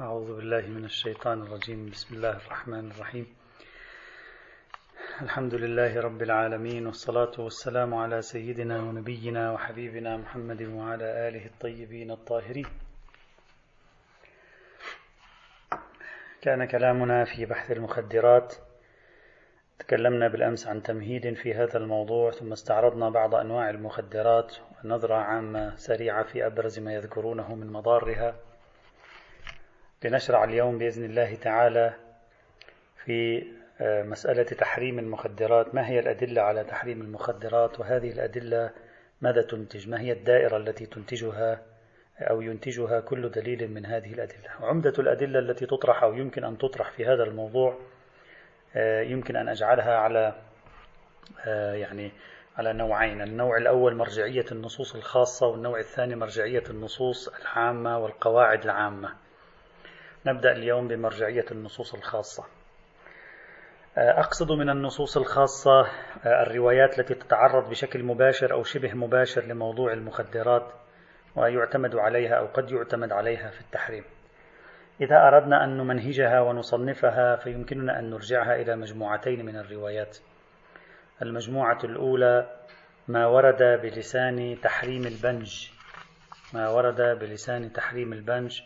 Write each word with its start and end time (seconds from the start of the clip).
أعوذ 0.00 0.36
بالله 0.36 0.66
من 0.66 0.84
الشيطان 0.84 1.42
الرجيم. 1.42 1.90
بسم 1.90 2.14
الله 2.14 2.36
الرحمن 2.36 2.90
الرحيم. 2.90 3.26
الحمد 5.22 5.54
لله 5.54 6.00
رب 6.00 6.22
العالمين 6.22 6.86
والصلاة 6.86 7.32
والسلام 7.38 7.94
على 7.94 8.22
سيدنا 8.22 8.78
ونبينا 8.82 9.52
وحبيبنا 9.52 10.16
محمد 10.16 10.62
وعلى 10.62 11.28
آله 11.28 11.46
الطيبين 11.46 12.10
الطاهرين. 12.10 12.66
كان 16.42 16.64
كلامنا 16.64 17.24
في 17.24 17.46
بحث 17.46 17.70
المخدرات. 17.70 18.54
تكلمنا 19.78 20.28
بالأمس 20.28 20.66
عن 20.66 20.82
تمهيد 20.82 21.34
في 21.34 21.54
هذا 21.54 21.76
الموضوع 21.78 22.30
ثم 22.30 22.52
استعرضنا 22.52 23.10
بعض 23.10 23.34
أنواع 23.34 23.70
المخدرات 23.70 24.56
ونظرة 24.84 25.14
عامة 25.14 25.76
سريعة 25.76 26.22
في 26.22 26.46
أبرز 26.46 26.78
ما 26.78 26.94
يذكرونه 26.94 27.54
من 27.54 27.72
مضارها. 27.72 28.45
لنشرع 30.04 30.44
اليوم 30.44 30.78
بإذن 30.78 31.04
الله 31.04 31.34
تعالى 31.34 31.94
في 33.04 33.46
آه، 33.80 34.02
مسألة 34.02 34.42
تحريم 34.42 34.98
المخدرات، 34.98 35.74
ما 35.74 35.88
هي 35.88 35.98
الأدلة 35.98 36.42
على 36.42 36.64
تحريم 36.64 37.00
المخدرات؟ 37.00 37.80
وهذه 37.80 38.10
الأدلة 38.10 38.70
ماذا 39.20 39.42
تنتج؟ 39.42 39.88
ما 39.88 40.00
هي 40.00 40.12
الدائرة 40.12 40.56
التي 40.56 40.86
تنتجها 40.86 41.62
أو 42.20 42.40
ينتجها 42.40 43.00
كل 43.00 43.30
دليل 43.30 43.70
من 43.70 43.86
هذه 43.86 44.12
الأدلة؟ 44.12 44.50
وعمده 44.62 44.92
الأدلة 44.98 45.38
التي 45.38 45.66
تطرح 45.66 46.02
أو 46.02 46.14
يمكن 46.14 46.44
أن 46.44 46.58
تطرح 46.58 46.90
في 46.90 47.06
هذا 47.06 47.22
الموضوع 47.22 47.78
آه، 48.76 49.02
يمكن 49.02 49.36
أن 49.36 49.48
أجعلها 49.48 49.96
على 49.96 50.34
آه، 51.46 51.74
يعني 51.74 52.12
على 52.56 52.72
نوعين، 52.72 53.22
النوع 53.22 53.56
الأول 53.56 53.94
مرجعية 53.94 54.44
النصوص 54.52 54.94
الخاصة 54.94 55.46
والنوع 55.46 55.78
الثاني 55.78 56.16
مرجعية 56.16 56.62
النصوص 56.70 57.28
العامة 57.28 57.98
والقواعد 57.98 58.64
العامة. 58.64 59.25
نبدأ 60.26 60.52
اليوم 60.52 60.88
بمرجعية 60.88 61.44
النصوص 61.50 61.94
الخاصة. 61.94 62.44
آه، 63.98 64.20
أقصد 64.20 64.52
من 64.52 64.70
النصوص 64.70 65.16
الخاصة 65.16 65.80
آه، 65.80 66.42
الروايات 66.42 66.98
التي 66.98 67.14
تتعرض 67.14 67.70
بشكل 67.70 68.02
مباشر 68.02 68.52
أو 68.52 68.62
شبه 68.62 68.94
مباشر 68.94 69.42
لموضوع 69.44 69.92
المخدرات 69.92 70.72
ويعتمد 71.36 71.96
عليها 71.96 72.34
أو 72.34 72.46
قد 72.46 72.70
يعتمد 72.70 73.12
عليها 73.12 73.50
في 73.50 73.60
التحريم. 73.60 74.04
إذا 75.00 75.16
أردنا 75.16 75.64
أن 75.64 75.76
نمنهجها 75.76 76.40
ونصنفها 76.40 77.36
فيمكننا 77.36 77.98
أن 77.98 78.10
نرجعها 78.10 78.56
إلى 78.56 78.76
مجموعتين 78.76 79.46
من 79.46 79.56
الروايات. 79.56 80.18
المجموعة 81.22 81.78
الأولى 81.84 82.56
ما 83.08 83.26
ورد 83.26 83.80
بلسان 83.82 84.58
تحريم 84.62 85.06
البنج 85.06 85.70
ما 86.54 86.68
ورد 86.68 87.18
بلسان 87.18 87.72
تحريم 87.72 88.12
البنج 88.12 88.60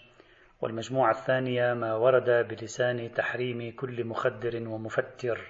والمجموعة 0.61 1.11
الثانية 1.11 1.75
ما 1.75 1.95
ورد 1.95 2.31
بلسان 2.49 3.13
تحريم 3.15 3.73
كل 3.77 4.05
مخدر 4.05 4.69
ومفتر. 4.69 5.41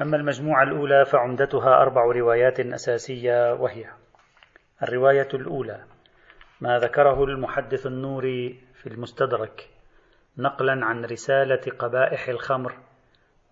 أما 0.00 0.16
المجموعة 0.16 0.62
الأولى 0.62 1.04
فعمدتها 1.04 1.82
أربع 1.82 2.04
روايات 2.04 2.60
أساسية 2.60 3.52
وهي 3.54 3.84
الرواية 4.82 5.28
الأولى 5.34 5.84
ما 6.60 6.78
ذكره 6.78 7.24
المحدث 7.24 7.86
النوري 7.86 8.60
في 8.74 8.86
المستدرك 8.86 9.68
نقلا 10.38 10.86
عن 10.86 11.04
رسالة 11.04 11.60
قبائح 11.78 12.28
الخمر 12.28 12.74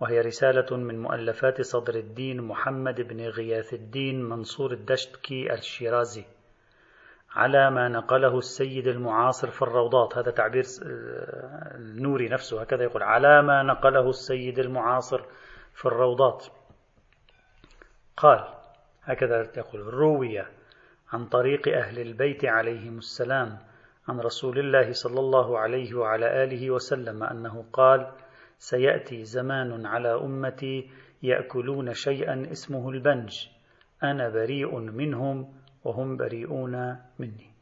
وهي 0.00 0.20
رسالة 0.20 0.76
من 0.76 1.02
مؤلفات 1.02 1.60
صدر 1.60 1.94
الدين 1.94 2.42
محمد 2.42 3.00
بن 3.00 3.20
غياث 3.20 3.74
الدين 3.74 4.22
منصور 4.22 4.72
الدشتكي 4.72 5.52
الشيرازي. 5.52 6.24
على 7.34 7.70
ما 7.70 7.88
نقله 7.88 8.38
السيد 8.38 8.86
المعاصر 8.86 9.50
في 9.50 9.62
الروضات. 9.62 10.18
هذا 10.18 10.30
تعبير 10.30 10.64
آه، 10.86 11.76
النوري 11.76 12.28
نفسه 12.28 12.60
هكذا 12.60 12.82
يقول 12.82 13.02
على 13.02 13.42
ما 13.42 13.62
نقله 13.62 14.08
السيد 14.08 14.58
المعاصر 14.58 15.22
في 15.74 15.86
الروضات. 15.86 16.46
قال 18.16 18.44
هكذا 19.02 19.50
يقول 19.56 19.80
روي 19.80 20.44
عن 21.12 21.26
طريق 21.26 21.68
أهل 21.68 21.98
البيت 21.98 22.44
عليهم 22.44 22.98
السلام 22.98 23.58
عن 24.08 24.20
رسول 24.20 24.58
الله 24.58 24.92
صلى 24.92 25.20
الله 25.20 25.58
عليه 25.58 25.94
وعلى 25.94 26.44
آله 26.44 26.70
وسلم 26.70 27.22
أنه 27.22 27.64
قال 27.72 28.12
سيأتي 28.58 29.24
زمان 29.24 29.86
على 29.86 30.14
أمتي 30.14 30.90
يأكلون 31.22 31.94
شيئا 31.94 32.46
اسمه 32.52 32.90
البنج 32.90 33.48
أنا 34.02 34.28
بريء 34.28 34.78
منهم 34.78 35.54
وهم 35.84 36.16
بريئون 36.16 36.96
مني. 37.18 37.52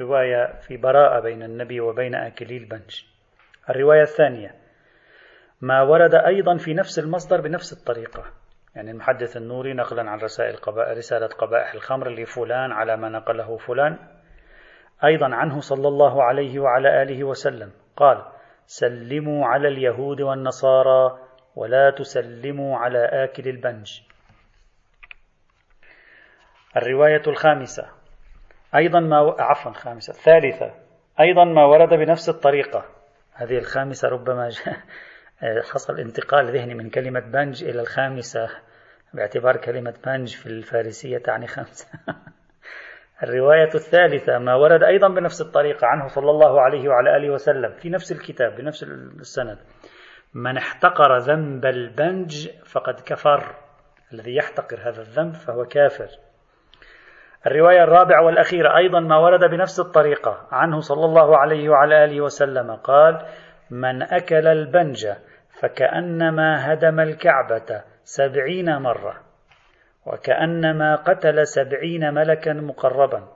رواية 0.00 0.60
في 0.60 0.76
براءة 0.76 1.20
بين 1.20 1.42
النبي 1.42 1.80
وبين 1.80 2.14
آكلي 2.14 2.56
البنج 2.56 3.04
الرواية 3.70 4.02
الثانية. 4.02 4.54
ما 5.60 5.82
ورد 5.82 6.14
أيضا 6.14 6.56
في 6.56 6.74
نفس 6.74 6.98
المصدر 6.98 7.40
بنفس 7.40 7.72
الطريقة. 7.72 8.24
يعني 8.74 8.90
المحدث 8.90 9.36
النوري 9.36 9.74
نقلا 9.74 10.10
عن 10.10 10.18
رسائل 10.18 10.56
قبائح 10.56 10.96
رسالة 10.96 11.26
قبائح 11.26 11.74
الخمر 11.74 12.08
لفلان 12.08 12.72
على 12.72 12.96
ما 12.96 13.08
نقله 13.08 13.56
فلان. 13.56 13.98
أيضا 15.04 15.34
عنه 15.34 15.60
صلى 15.60 15.88
الله 15.88 16.22
عليه 16.22 16.60
وعلى 16.60 17.02
آله 17.02 17.24
وسلم. 17.24 17.72
قال 17.96 18.24
سلموا 18.66 19.46
على 19.46 19.68
اليهود 19.68 20.20
والنصارى 20.20 21.18
ولا 21.56 21.90
تسلموا 21.90 22.78
على 22.78 23.04
آكل 23.04 23.48
البنج 23.48 24.00
الرواية 26.76 27.22
الخامسة. 27.26 27.86
أيضا 28.74 29.00
ما 29.00 29.36
عفوا 29.38 29.70
الخامسة 29.70 30.10
الثالثة. 30.10 30.74
أيضا 31.20 31.44
ما 31.44 31.64
ورد 31.64 31.88
بنفس 31.88 32.28
الطريقة. 32.28 32.84
هذه 33.32 33.58
الخامسة 33.58 34.08
ربما 34.08 34.48
حصل 35.72 36.00
انتقال 36.06 36.56
ذهني 36.56 36.74
من 36.74 36.90
كلمة 36.90 37.20
بنج 37.20 37.64
إلى 37.64 37.80
الخامسة. 37.80 38.48
باعتبار 39.14 39.56
كلمة 39.56 39.94
بنج 40.06 40.36
في 40.36 40.46
الفارسية 40.46 41.18
تعني 41.18 41.46
خمسة 41.46 41.88
الرواية 43.22 43.74
الثالثة. 43.74 44.38
ما 44.38 44.54
ورد 44.54 44.82
أيضا 44.82 45.08
بنفس 45.08 45.40
الطريقة 45.40 45.86
عنه 45.86 46.08
صلى 46.08 46.30
الله 46.30 46.60
عليه 46.60 46.88
وعلى 46.88 47.16
آله 47.16 47.30
وسلم. 47.30 47.72
في 47.72 47.90
نفس 47.90 48.12
الكتاب 48.12 48.56
بنفس 48.56 48.82
السند. 48.82 49.58
من 50.34 50.56
احتقر 50.56 51.18
ذنب 51.18 51.66
البنج 51.66 52.48
فقد 52.64 53.00
كفر. 53.00 53.56
الذي 54.12 54.36
يحتقر 54.36 54.80
هذا 54.80 55.00
الذنب 55.00 55.34
فهو 55.34 55.64
كافر. 55.64 56.08
الرواية 57.46 57.84
الرابعة 57.84 58.24
والأخيرة 58.24 58.76
أيضا 58.76 59.00
ما 59.00 59.16
ورد 59.16 59.50
بنفس 59.50 59.80
الطريقة 59.80 60.46
عنه 60.52 60.80
صلى 60.80 61.04
الله 61.04 61.36
عليه 61.36 61.68
وعلى 61.68 62.04
آله 62.04 62.20
وسلم. 62.20 62.70
قال 62.70 63.26
من 63.70 64.02
أكل 64.02 64.46
البنج 64.46 65.06
فكأنما 65.60 66.72
هدم 66.72 67.00
الكعبة 67.00 67.82
سبعين 68.04 68.78
مرة 68.78 69.20
وكأنما 70.06 70.96
قتل 70.96 71.46
سبعين 71.46 72.14
ملكا 72.14 72.52
مقربا 72.52 73.28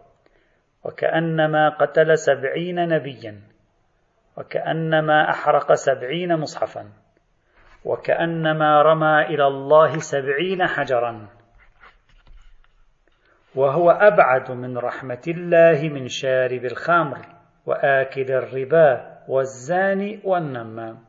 وكأنما 0.85 1.69
قتل 1.69 2.19
سبعين 2.19 2.89
نبيا 2.89 3.41
وكأنما 4.37 5.31
أحرق 5.31 5.73
سبعين 5.75 6.37
مصحفا 6.37 6.87
وكأنما 7.85 8.83
رمى 8.83 9.23
إلى 9.23 9.47
الله 9.47 9.99
سبعين 9.99 10.67
حجرا. 10.67 11.29
وهو 13.57 13.91
أبعد 13.91 14.51
من 14.51 14.79
رحمة 14.79 15.23
الله 15.29 15.89
من 15.89 16.09
شارب 16.09 16.65
الخمر 16.65 17.19
وآكل 17.67 18.33
الربا 18.33 19.19
والزاني 19.29 20.21
والنمام 20.25 21.05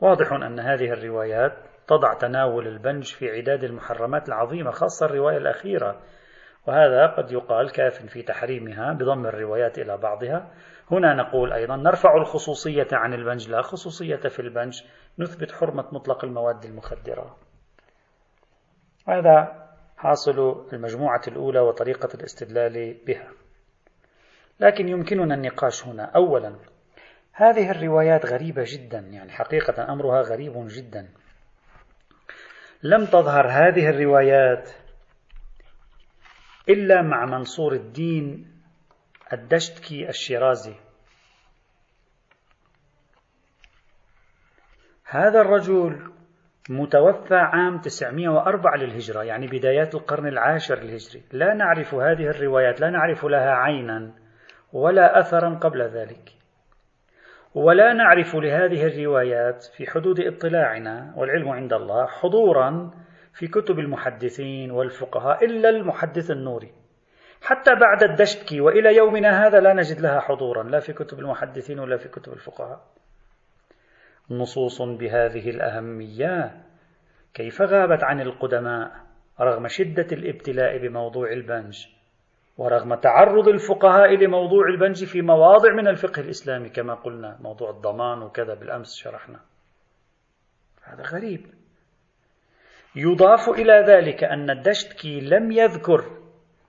واضح 0.00 0.32
أن 0.32 0.60
هذه 0.60 0.92
الروايات 0.92 1.52
تضع 1.86 2.14
تناول 2.14 2.66
البنج 2.66 3.04
في 3.04 3.30
عداد 3.30 3.64
المحرمات 3.64 4.28
العظيمة 4.28 4.70
خاصة 4.70 5.06
الرواية 5.06 5.36
الأخيرة. 5.36 6.00
وهذا 6.66 7.06
قد 7.06 7.32
يقال 7.32 7.70
كاف 7.70 8.06
في 8.06 8.22
تحريمها 8.22 8.92
بضم 8.92 9.26
الروايات 9.26 9.78
إلى 9.78 9.96
بعضها. 9.96 10.50
هنا 10.90 11.14
نقول 11.14 11.52
أيضا 11.52 11.76
نرفع 11.76 12.16
الخصوصية 12.16 12.88
عن 12.92 13.14
البنج 13.14 13.50
لا 13.50 13.62
خصوصية 13.62 14.16
في 14.16 14.40
البنج. 14.40 14.82
نثبت 15.18 15.52
حرمة 15.52 15.84
مطلق 15.92 16.24
المواد 16.24 16.64
المخدرة. 16.64 17.36
هذا 19.08 19.63
حاصل 20.04 20.66
المجموعة 20.72 21.22
الأولى 21.28 21.60
وطريقة 21.60 22.08
الاستدلال 22.14 22.94
بها. 23.06 23.32
لكن 24.60 24.88
يمكننا 24.88 25.34
النقاش 25.34 25.86
هنا 25.86 26.04
أولا 26.04 26.56
هذه 27.32 27.70
الروايات 27.70 28.26
غريبة 28.26 28.64
جدا 28.66 28.98
يعني 28.98 29.32
حقيقة 29.32 29.92
أمرها 29.92 30.22
غريب 30.22 30.52
جدا. 30.68 31.08
لم 32.82 33.06
تظهر 33.06 33.48
هذه 33.48 33.88
الروايات 33.90 34.70
إلا 36.68 37.02
مع 37.02 37.24
منصور 37.24 37.72
الدين 37.72 38.52
الدشتكي 39.32 40.08
الشيرازي 40.08 40.74
هذا 45.04 45.40
الرجل 45.40 46.13
متوفى 46.70 47.34
عام 47.34 47.78
904 47.78 48.76
للهجرة 48.76 49.22
يعني 49.22 49.46
بدايات 49.46 49.94
القرن 49.94 50.26
العاشر 50.26 50.78
الهجري 50.78 51.22
لا 51.32 51.54
نعرف 51.54 51.94
هذه 51.94 52.26
الروايات 52.28 52.80
لا 52.80 52.90
نعرف 52.90 53.24
لها 53.24 53.50
عينا 53.50 54.12
ولا 54.72 55.18
أثرا 55.20 55.54
قبل 55.54 55.82
ذلك. 55.82 56.30
ولا 57.54 57.92
نعرف 57.92 58.36
لهذه 58.36 58.86
الروايات 58.86 59.64
في 59.76 59.90
حدود 59.90 60.20
اطلاعنا 60.20 61.14
والعلم 61.16 61.48
عند 61.48 61.72
الله 61.72 62.06
حضورا 62.06 62.90
في 63.34 63.46
كتب 63.46 63.78
المحدثين 63.78 64.70
والفقهاء 64.70 65.44
إلا 65.44 65.68
المحدث 65.68 66.30
النوري. 66.30 66.72
حتى 67.42 67.74
بعد 67.74 68.02
الدشتكي 68.02 68.60
وإلى 68.60 68.96
يومنا 68.96 69.46
هذا 69.46 69.60
لا 69.60 69.72
نجد 69.72 70.00
لها 70.00 70.20
حضورا 70.20 70.62
لا 70.62 70.80
في 70.80 70.92
كتب 70.92 71.18
المحدثين 71.18 71.78
ولا 71.78 71.96
في 71.96 72.08
كتب 72.08 72.32
الفقهاء. 72.32 72.80
نصوص 74.30 74.82
بهذه 74.82 75.50
الأهمية. 75.50 76.64
كيف 77.34 77.62
غابت 77.62 78.04
عن 78.04 78.20
القدماء 78.20 78.92
رغم 79.40 79.68
شدة 79.68 80.06
الابتلاء 80.12 80.78
بموضوع 80.78 81.32
البنج 81.32 81.86
ورغم 82.58 82.94
تعرض 82.94 83.48
الفقهاء 83.48 84.16
لموضوع 84.16 84.68
البنج 84.68 85.04
في 85.04 85.22
مواضع 85.22 85.72
من 85.72 85.88
الفقه 85.88 86.20
الإسلامي 86.20 86.68
كما 86.68 86.94
قلنا 86.94 87.38
موضوع 87.40 87.70
الضمان 87.70 88.22
وكذا 88.22 88.54
بالأمس 88.54 88.96
شرحنا. 88.96 89.40
هذا 90.82 91.02
غريب. 91.02 91.46
يضاف 92.96 93.48
إلى 93.48 93.72
ذلك 93.72 94.24
أن 94.24 94.50
الدشتكي 94.50 95.20
لم 95.20 95.52
يذكر 95.52 96.04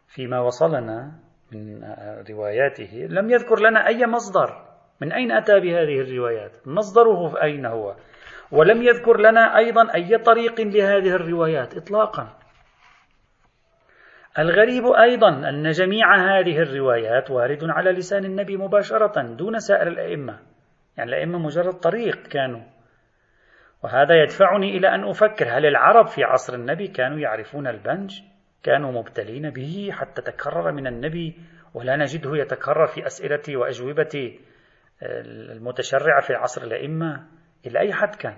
فيما 0.07 0.39
وصلنا 0.39 1.11
من 1.51 1.83
رواياته 2.29 3.07
لم 3.09 3.29
يذكر 3.29 3.59
لنا 3.59 3.87
أي 3.87 4.05
مصدر. 4.05 4.64
من 5.01 5.11
أين 5.11 5.31
أتى 5.31 5.59
بهذه 5.59 5.99
الروايات؟ 6.01 6.67
مصدره 6.67 7.41
أين 7.43 7.65
هو؟ 7.65 7.95
ولم 8.51 8.83
يذكر 8.83 9.17
لنا 9.17 9.57
أيضا 9.57 9.93
أي 9.95 10.17
طريق 10.17 10.61
لهذه 10.61 11.15
الروايات 11.15 11.77
إطلاقا. 11.77 12.37
الغريب 14.39 14.85
أيضا 14.85 15.49
أن 15.49 15.71
جميع 15.71 16.15
هذه 16.15 16.57
الروايات 16.57 17.31
وارد 17.31 17.63
على 17.63 17.91
لسان 17.91 18.25
النبي 18.25 18.57
مباشرة 18.57 19.21
دون 19.21 19.59
سائر 19.59 19.87
الأئمة. 19.87 20.39
يعني 20.97 21.09
الأئمة 21.09 21.39
مجرد 21.39 21.73
طريق 21.73 22.27
كانوا. 22.27 22.61
وهذا 23.83 24.15
يدفعني 24.23 24.77
إلى 24.77 24.95
أن 24.95 25.03
أفكر 25.03 25.45
هل 25.57 25.65
العرب 25.65 26.07
في 26.07 26.23
عصر 26.23 26.53
النبي 26.53 26.87
كانوا 26.87 27.19
يعرفون 27.19 27.67
البنج؟ 27.67 28.21
كانوا 28.63 28.91
مبتلين 28.91 29.49
به 29.49 29.89
حتى 29.91 30.21
تكرر 30.21 30.71
من 30.71 30.87
النبي 30.87 31.35
ولا 31.73 31.95
نجده 31.95 32.37
يتكرر 32.37 32.87
في 32.87 33.05
أسئلة 33.05 33.57
وأجوبة 33.57 34.39
المتشرعة 35.01 36.21
في 36.21 36.33
عصر 36.33 36.63
الأئمة 36.63 37.23
إلى 37.67 37.79
أي 37.79 37.93
حد 37.93 38.15
كان. 38.15 38.35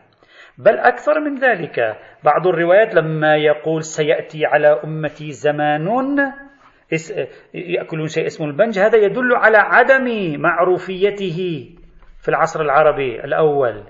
بل 0.57 0.77
أكثر 0.77 1.19
من 1.19 1.35
ذلك 1.35 1.79
بعض 2.23 2.47
الروايات 2.47 2.95
لما 2.95 3.35
يقول 3.35 3.83
سيأتي 3.83 4.45
على 4.45 4.67
أمتي 4.67 5.31
زمان 5.31 5.87
يأكلون 7.53 8.07
شيء 8.07 8.25
اسمه 8.25 8.47
البنج 8.47 8.79
هذا 8.79 8.97
يدل 8.97 9.35
على 9.35 9.57
عدم 9.57 10.39
معروفيته 10.41 11.69
في 12.21 12.29
العصر 12.29 12.61
العربي 12.61 13.23
الأول 13.23 13.83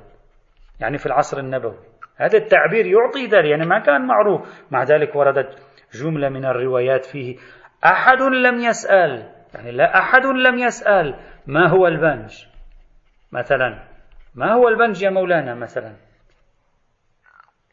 يعني 0.80 0.98
في 0.98 1.06
العصر 1.06 1.40
النبوي. 1.40 1.78
هذا 2.18 2.38
التعبير 2.38 2.86
يعطي 2.86 3.26
ذلك 3.26 3.46
يعني 3.46 3.66
ما 3.66 3.80
كان 3.80 4.08
معروف. 4.08 4.66
مع 4.72 4.84
ذلك 4.84 5.16
وردت 5.16 5.60
جملة 5.94 6.30
من 6.30 6.46
الروايات 6.46 7.06
فيه 7.06 7.38
أحد 7.86 8.22
لم 8.22 8.60
يسأل 8.60 9.32
يعني 9.56 9.72
لا 9.72 9.98
أحد 10.00 10.26
لم 10.26 10.60
يسأل 10.60 11.20
ما 11.48 11.70
هو 11.70 11.88
البنج. 11.88 12.48
مثلا. 13.32 13.84
ما 14.36 14.54
هو 14.54 14.68
البنج 14.68 15.02
يا 15.02 15.10
مولانا؟ 15.10 15.56
مثلا. 15.56 15.96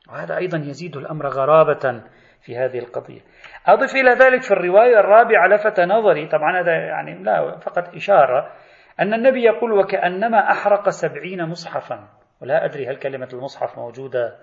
وهذا 0.08 0.36
أيضا 0.36 0.58
يزيد 0.58 0.96
الأمر 0.96 1.28
غرابة 1.28 2.02
في 2.42 2.56
هذه 2.56 2.78
القضية. 2.78 3.20
أضف 3.66 3.94
إلى 3.94 4.10
ذلك 4.10 4.42
في 4.42 4.50
الرواية 4.50 5.00
الرابعة 5.00 5.46
لفت 5.46 5.80
نظري. 5.80 6.26
طبعا 6.28 6.60
هذا 6.60 6.72
يعني 6.72 7.22
لا 7.22 7.58
فقط 7.58 7.94
إشارة. 7.94 8.52
أن 9.00 9.14
النبي 9.14 9.42
يقول 9.42 9.72
وكأنما 9.72 10.50
أحرق 10.50 10.88
سبعين 10.88 11.44
مصحفا. 11.44 12.08
ولا 12.40 12.64
أدري 12.64 12.88
هل 12.88 12.96
كلمة 12.96 13.28
المصحف 13.32 13.78
موجودة 13.78 14.36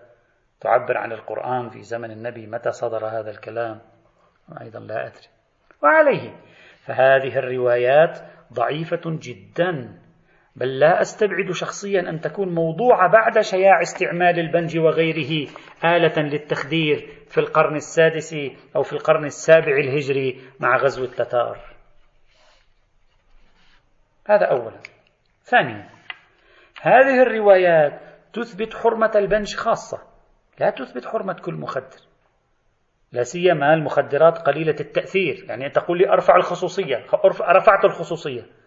تعبر 0.61 0.97
عن 0.97 1.11
القرآن 1.11 1.69
في 1.69 1.81
زمن 1.81 2.11
النبي؟ 2.11 2.47
متى 2.47 2.71
صدر 2.71 3.05
هذا 3.05 3.29
الكلام؟ 3.31 3.81
أيضا 4.61 4.79
لا 4.79 5.07
أدري. 5.07 5.27
وعليه. 5.83 6.31
فهذه 6.85 7.37
الروايات 7.39 8.19
ضعيفة 8.53 9.01
جدا. 9.05 10.00
بل 10.55 10.79
لا 10.79 11.01
أستبعد 11.01 11.51
شخصيا 11.51 11.99
أن 12.09 12.19
تكون 12.19 12.55
موضوعة 12.55 13.11
بعد 13.11 13.39
شياع 13.41 13.81
استعمال 13.81 14.39
البنج 14.39 14.77
وغيره 14.77 15.49
آلة 15.85 16.21
للتخدير 16.21 17.07
في 17.27 17.37
القرن 17.37 17.75
السادس 17.75 18.35
أو 18.75 18.83
في 18.83 18.93
القرن 18.93 19.25
السابع 19.25 19.77
الهجري 19.77 20.41
مع 20.59 20.77
غزو 20.77 21.03
التتار 21.03 21.71
هذا 24.27 24.45
أولا. 24.45 24.79
ثانيا 25.43 25.89
هذه 26.81 27.21
الروايات 27.21 28.01
تثبت 28.33 28.73
حرمة 28.73 29.11
البنج 29.15 29.55
خاصة. 29.55 29.97
لا 30.59 30.69
تثبت 30.69 31.05
حرمة 31.05 31.33
كل 31.33 31.53
مخدر. 31.53 31.99
لا 33.11 33.23
سيما 33.23 33.73
المخدرات 33.73 34.37
قليلة 34.37 34.75
التأثير. 34.79 35.45
يعني 35.49 35.69
تقول 35.69 35.97
لي 35.97 36.09
أرفع 36.09 36.35
الخصوصية 36.35 37.05
رفعت 37.41 37.85
الخصوصية. 37.85 38.60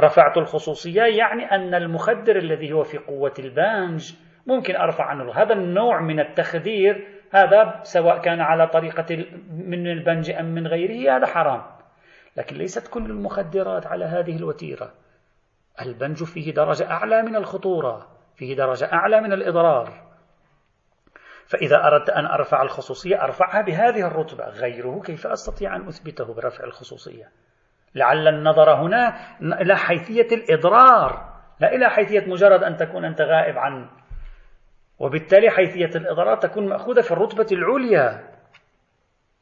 رفعت 0.00 0.38
الخصوصية 0.38 1.02
يعني 1.02 1.44
أن 1.44 1.74
المخدر 1.74 2.36
الذي 2.36 2.72
هو 2.72 2.82
في 2.82 2.98
قوة 2.98 3.34
البانج 3.38 4.12
ممكن 4.46 4.76
أرفع 4.76 5.04
عنه. 5.04 5.32
هذا 5.32 5.52
النوع 5.52 6.00
من 6.00 6.20
التخدير 6.20 7.08
هذا 7.30 7.80
سواء 7.82 8.18
كان 8.18 8.40
على 8.40 8.66
طريقة 8.66 9.26
من 9.50 9.86
البنج 9.86 10.30
أم 10.30 10.44
من 10.44 10.66
غيره 10.66 11.16
هذا 11.16 11.26
حرام. 11.26 11.62
لكن 12.36 12.56
ليست 12.56 12.88
كل 12.88 13.10
المخدرات 13.10 13.86
على 13.86 14.04
هذه 14.04 14.36
الوتيرة. 14.36 14.92
البنج 15.80 16.24
فيه 16.24 16.54
درجة 16.54 16.90
أعلى 16.90 17.22
من 17.22 17.36
الخطورة 17.36 18.08
فيه 18.36 18.56
درجة 18.56 18.92
أعلى 18.92 19.20
من 19.20 19.32
الإضرار. 19.32 20.10
فإذا 21.46 21.86
أردت 21.86 22.10
أن 22.10 22.26
أرفع 22.26 22.62
الخصوصية 22.62 23.24
أرفعها 23.24 23.62
بهذه 23.62 24.06
الرتبة. 24.06 24.44
غيره 24.44 25.00
كيف 25.04 25.26
أستطيع 25.26 25.76
أن 25.76 25.88
أثبته 25.88 26.34
برفع 26.34 26.64
الخصوصية؟ 26.64 27.30
لعل 27.94 28.28
النظر 28.28 28.74
هنا 28.74 29.16
إلى 29.42 29.76
حيثية 29.76 30.28
الإضرار 30.32 31.30
لا 31.60 31.74
إلى 31.74 31.90
حيثية 31.90 32.26
مجرد 32.26 32.62
أن 32.62 32.76
تكون 32.76 33.04
أنت 33.04 33.20
غائب 33.20 33.58
عن 33.58 33.88
وبالتالي 34.98 35.50
حيثية 35.50 35.90
الإضرار 35.98 36.36
تكون 36.36 36.68
مأخوذة 36.68 37.00
في 37.00 37.10
الرتبة 37.10 37.46
العليا 37.52 38.30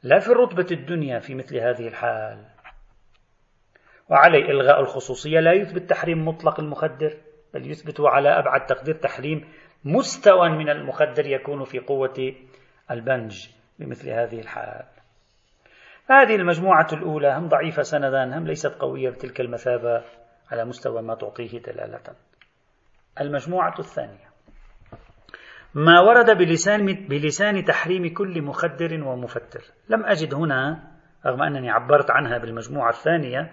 لا 0.03 0.19
في 0.19 0.27
الرتبة 0.27 0.67
الدنيا 0.71 1.19
في 1.19 1.35
مثل 1.35 1.57
هذه 1.57 1.87
الحال. 1.87 2.45
وعليه 4.09 4.45
إلغاء 4.45 4.81
الخصوصية 4.81 5.39
لا 5.39 5.53
يثبت 5.53 5.89
تحريم 5.89 6.27
مطلق 6.27 6.59
المخدر 6.59 7.17
بل 7.53 7.71
يثبت 7.71 7.99
على 7.99 8.29
أبعد 8.29 8.65
تقدير 8.65 8.95
تحريم 8.95 9.47
مستوى 9.83 10.49
من 10.49 10.69
المخدر 10.69 11.25
يكون 11.25 11.63
في 11.63 11.79
قوة 11.79 12.35
البنج 12.91 13.47
بمثل 13.79 14.09
هذه 14.09 14.39
الحال. 14.39 14.98
هذه 16.09 16.35
المجموعة 16.35 16.87
الأولى 16.93 17.33
هم 17.37 17.47
ضعيفة 17.47 17.81
سندا 17.81 18.37
هم 18.37 18.47
ليست 18.47 18.73
قوية 18.79 19.09
بتلك 19.09 19.41
المثابة 19.41 20.03
على 20.51 20.65
مستوى 20.65 21.01
ما 21.01 21.15
تعطيه 21.15 21.59
دلالة. 21.59 22.01
المجموعة 23.21 23.79
الثانية. 23.79 24.29
ما 25.73 25.99
ورد 25.99 26.37
بلسان 26.37 27.07
بلسان 27.09 27.63
تحريم 27.63 28.13
كل 28.13 28.41
مخدر 28.41 29.03
ومفتر. 29.03 29.61
لم 29.89 30.05
أجد 30.05 30.33
هنا 30.33 30.89
رغم 31.25 31.41
أنني 31.41 31.69
عبرت 31.69 32.11
عنها 32.11 32.37
بالمجموعة 32.37 32.89
الثانية 32.89 33.51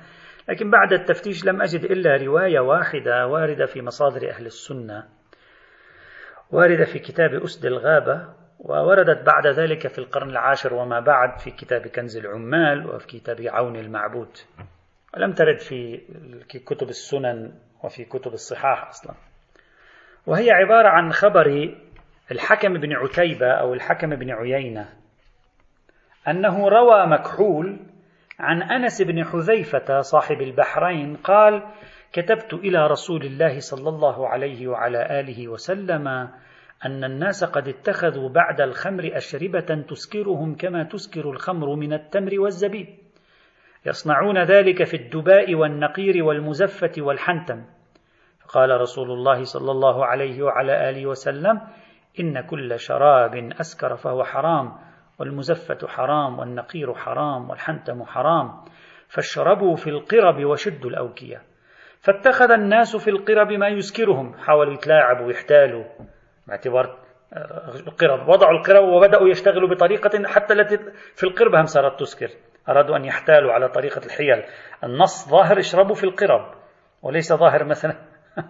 لكن 0.49 0.71
بعد 0.71 0.93
التفتيش 0.93 1.45
لم 1.45 1.63
أجد 1.63 1.85
إلا 1.85 2.17
رواية 2.17 2.61
واحدة 2.61 3.27
واردة 3.27 3.67
في 3.67 3.83
مصادر 3.83 4.31
أهل 4.31 4.47
السنة 4.47 5.09
واردة 6.51 6.85
في 6.85 6.99
كتاب 6.99 7.35
أسد 7.35 7.67
الغابة 7.67 8.35
ووردت 8.69 9.27
بعد 9.27 9.47
ذلك 9.47 9.89
في 9.89 9.99
القرن 9.99 10.31
العاشر 10.31 10.75
وما 10.75 11.01
بعد 11.01 11.39
في 11.39 11.51
كتاب 11.51 11.87
كنز 11.87 12.17
العمال 12.17 12.87
وفي 12.87 13.07
كتاب 13.07 13.41
عون 13.41 13.77
المعبود. 13.77 14.29
ولم 15.17 15.33
ترد 15.33 15.59
في 15.59 16.01
كتب 16.67 16.89
السنن 16.89 17.53
وفي 17.85 18.05
كتب 18.05 18.33
الصحاح 18.33 18.89
أصلا. 18.89 19.15
وهي 20.27 20.51
عبارة 20.51 20.89
عن 20.89 21.13
خبر 21.13 21.75
الحكم 22.31 22.73
بن 22.75 22.93
عتيبة 22.93 23.51
أو 23.51 23.75
الحكم 23.75 24.17
بن 24.17 24.31
عيينة 24.31 24.89
أنه 26.29 26.69
روى 26.69 27.07
مكحول 27.07 27.81
عن 28.39 28.63
أنس 28.63 29.03
بن 29.03 29.25
حذيفة 29.25 30.01
صاحب 30.01 30.41
البحرين 30.41 31.17
قال 31.17 31.63
كتبت 32.13 32.55
إلى 32.55 32.87
رسول 32.87 33.23
الله 33.23 33.59
صلى 33.59 33.89
الله 33.89 34.29
عليه 34.29 34.69
وعلى 34.69 35.21
آله 35.21 35.49
وسلم 35.49 36.29
أن 36.85 37.05
الناس 37.05 37.45
قد 37.45 37.69
اتخذوا 37.69 38.29
بعد 38.29 38.61
الخمر 38.61 39.11
أشربة 39.13 39.85
تسكرهم 39.89 40.55
كما 40.55 40.85
تسكر 40.85 41.31
الخمر 41.31 41.75
من 41.75 41.93
التمر 41.93 42.41
والزبيب. 42.41 42.87
يصنعون 43.87 44.45
ذلك 44.45 44.85
في 44.85 44.97
الدباء 44.97 45.55
والنقير 45.55 46.25
والمزفة 46.25 46.93
والحنتم. 46.99 47.65
فقال 48.41 48.81
رسول 48.81 49.11
الله 49.11 49.43
صلى 49.43 49.71
الله 49.71 50.07
عليه 50.07 50.43
وعلى 50.43 50.91
آله 50.91 51.07
وسلم 51.07 51.61
إن 52.21 52.41
كل 52.41 52.79
شراب 52.79 53.53
أسكر 53.61 53.97
فهو 53.97 54.25
حرام 54.25 54.73
والمزفة 55.19 55.89
حرام 55.89 56.39
والنقير 56.39 56.95
حرام 56.95 57.51
والحنتم 57.51 58.05
حرام. 58.05 58.65
فاشربوا 59.09 59.77
في 59.77 59.91
القرب 59.91 60.45
وشدوا 60.45 60.91
الأوكية. 60.91 61.43
فاتخذ 62.01 62.51
الناس 62.51 62.97
في 62.97 63.11
القرب 63.11 63.53
ما 63.53 63.69
يسكرهم 63.69 64.35
حاولوا 64.35 64.73
يتلاعبوا 64.73 65.27
ويحتالوا 65.27 65.85
باعتبار 66.47 66.99
القرب 67.87 68.29
وضعوا 68.29 68.59
القرب 68.59 68.85
وبدأوا 68.85 69.29
يشتغلوا 69.29 69.69
بطريقة 69.69 70.29
حتى 70.29 70.55
التي 70.55 70.79
في 71.15 71.25
القرب 71.25 71.55
هم 71.55 71.65
صارت 71.65 72.01
تسكر 72.01 72.29
أرادوا 72.69 72.97
أن 72.97 73.05
يحتالوا 73.05 73.53
على 73.53 73.69
طريقة 73.69 74.07
الحيل. 74.07 74.43
النص 74.85 75.29
ظاهر 75.29 75.59
اشربوا 75.59 75.95
في 75.95 76.05
القرب 76.05 76.55
وليس 77.03 77.33
ظاهر 77.33 77.65
مثلا. 77.65 77.97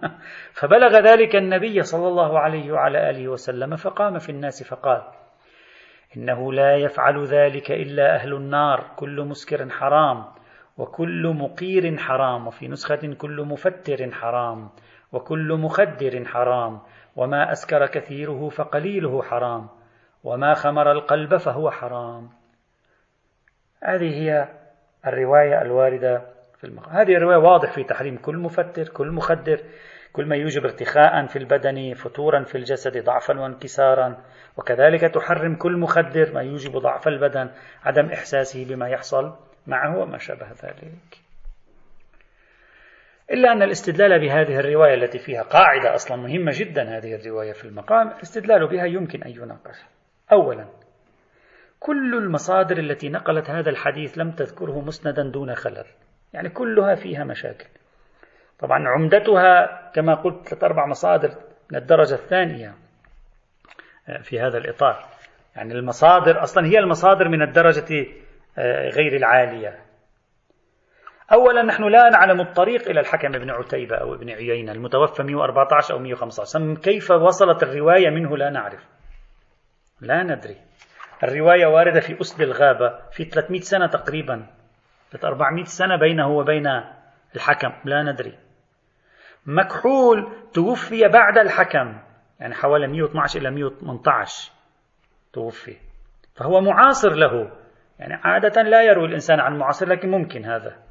فبلغ 0.59 0.99
ذلك 0.99 1.35
النبي 1.35 1.81
صلى 1.81 2.07
الله 2.07 2.39
عليه 2.39 2.71
وعلى 2.71 3.09
آله 3.09 3.27
وسلم 3.27 3.75
فقام 3.75 4.19
في 4.19 4.29
الناس 4.29 4.63
فقال 4.63 5.01
إنه 6.17 6.53
لا 6.53 6.75
يفعل 6.75 7.25
ذلك 7.25 7.71
إلا 7.71 8.15
أهل 8.15 8.33
النار. 8.33 8.91
كل 8.95 9.21
مسكر 9.21 9.69
حرام 9.69 10.25
وكل 10.77 11.27
مقير 11.27 11.97
حرام. 11.97 12.47
وفي 12.47 12.67
نسخة 12.67 13.13
كل 13.17 13.41
مفتر 13.41 14.11
حرام 14.11 14.69
وكل 15.11 15.53
مخدر 15.53 16.25
حرام. 16.25 16.81
وما 17.17 17.51
أسكر 17.51 17.85
كثيره 17.85 18.49
فقليله 18.49 19.21
حرام 19.21 19.67
وما 20.23 20.53
خمر 20.53 20.91
القلب 20.91 21.37
فهو 21.37 21.71
حرام. 21.71 22.29
هذه 23.83 24.21
هي 24.21 24.47
الرواية 25.07 25.61
الواردة 25.61 26.21
في 26.57 26.63
المقام 26.63 26.95
هذه 26.95 27.15
الرواية 27.17 27.37
واضح 27.37 27.71
في 27.71 27.83
تحريم 27.83 28.17
كل 28.17 28.37
مفتر 28.37 28.89
كل 28.89 29.11
مخدر 29.11 29.59
كل 30.13 30.25
ما 30.25 30.35
يوجب 30.35 30.63
ارتخاء 30.63 31.25
في 31.25 31.35
البدن 31.35 31.93
فتورا 31.93 32.43
في 32.43 32.55
الجسد 32.55 33.03
ضعفا 33.03 33.39
وانكسارا. 33.39 34.17
وكذلك 34.57 35.01
تحرم 35.01 35.55
كل 35.55 35.77
مخدر 35.77 36.33
ما 36.33 36.41
يوجب 36.41 36.77
ضعف 36.77 37.07
البدن 37.07 37.49
عدم 37.83 38.05
إحساسه 38.05 38.65
بما 38.65 38.89
يحصل 38.89 39.35
معه 39.67 39.97
وما 39.97 40.17
شابه 40.17 40.47
ذلك. 40.63 41.26
إلا 43.31 43.51
أن 43.51 43.63
الاستدلال 43.63 44.19
بهذه 44.19 44.59
الرواية 44.59 44.93
التي 44.93 45.19
فيها 45.19 45.41
قاعدة 45.41 45.95
أصلا 45.95 46.17
مهمة 46.17 46.51
جدا 46.55 46.97
هذه 46.97 47.15
الرواية 47.15 47.53
في 47.53 47.65
المقام 47.65 48.07
الاستدلال 48.07 48.67
بها 48.67 48.85
يمكن 48.85 49.23
أن 49.23 49.31
يناقش. 49.31 49.77
أولا 50.31 50.65
كل 51.79 52.15
المصادر 52.17 52.77
التي 52.77 53.09
نقلت 53.09 53.49
هذا 53.49 53.69
الحديث 53.69 54.17
لم 54.17 54.31
تذكره 54.31 54.81
مسندا 54.81 55.23
دون 55.23 55.55
خلل. 55.55 55.85
يعني 56.33 56.49
كلها 56.49 56.95
فيها 56.95 57.23
مشاكل. 57.23 57.67
طبعا 58.59 58.87
عمدتها 58.87 59.91
كما 59.95 60.15
قلت 60.15 60.47
ثلاث 60.47 60.63
أربع 60.63 60.85
مصادر 60.85 61.29
من 61.71 61.77
الدرجة 61.77 62.13
الثانية 62.13 62.73
آه، 64.09 64.21
في 64.21 64.39
هذا 64.39 64.57
الإطار. 64.57 65.05
يعني 65.55 65.73
المصادر 65.73 66.43
أصلا 66.43 66.65
هي 66.65 66.79
المصادر 66.79 67.27
من 67.29 67.41
الدرجة 67.41 68.05
آه، 68.57 68.89
غير 68.89 69.15
العالية. 69.15 69.86
أولا 71.33 71.63
نحن 71.63 71.83
لا 71.83 72.09
نعلم 72.09 72.41
الطريق 72.41 72.89
إلى 72.89 72.99
الحكم 72.99 73.35
ابن 73.35 73.49
عتيبة 73.49 73.95
أو 73.95 74.13
ابن 74.13 74.29
عيينة 74.29 74.71
المتوفى 74.71 75.23
114 75.23 75.93
أو 75.93 75.99
115 75.99 76.75
كيف 76.75 77.11
وصلت 77.11 77.63
الرواية 77.63 78.09
منه 78.09 78.37
لا 78.37 78.49
نعرف. 78.49 78.87
لا 80.01 80.23
ندري. 80.23 80.57
الرواية 81.23 81.65
واردة 81.65 81.99
في 81.99 82.21
أسد 82.21 82.41
الغابة 82.41 82.99
في 83.11 83.23
300 83.23 83.61
سنة 83.61 83.87
تقريبا. 83.87 84.47
400 85.23 85.63
سنة 85.63 85.95
بينه 85.95 86.27
وبين 86.29 86.67
الحكم. 87.35 87.71
لا 87.85 88.03
ندري. 88.03 88.37
مكحول 89.45 90.33
توفي 90.53 91.07
بعد 91.07 91.37
الحكم. 91.37 91.99
يعني 92.39 92.53
حوالي 92.53 92.87
112 92.87 93.39
إلى 93.39 93.51
118 93.51 94.51
توفي. 95.33 95.77
فهو 96.35 96.61
معاصر 96.61 97.13
له. 97.13 97.51
يعني 97.99 98.13
عادة 98.23 98.61
لا 98.61 98.81
يروي 98.81 99.05
الإنسان 99.05 99.39
عن 99.39 99.57
معاصر 99.57 99.89
لكن 99.89 100.09
ممكن 100.09 100.45
هذا. 100.45 100.86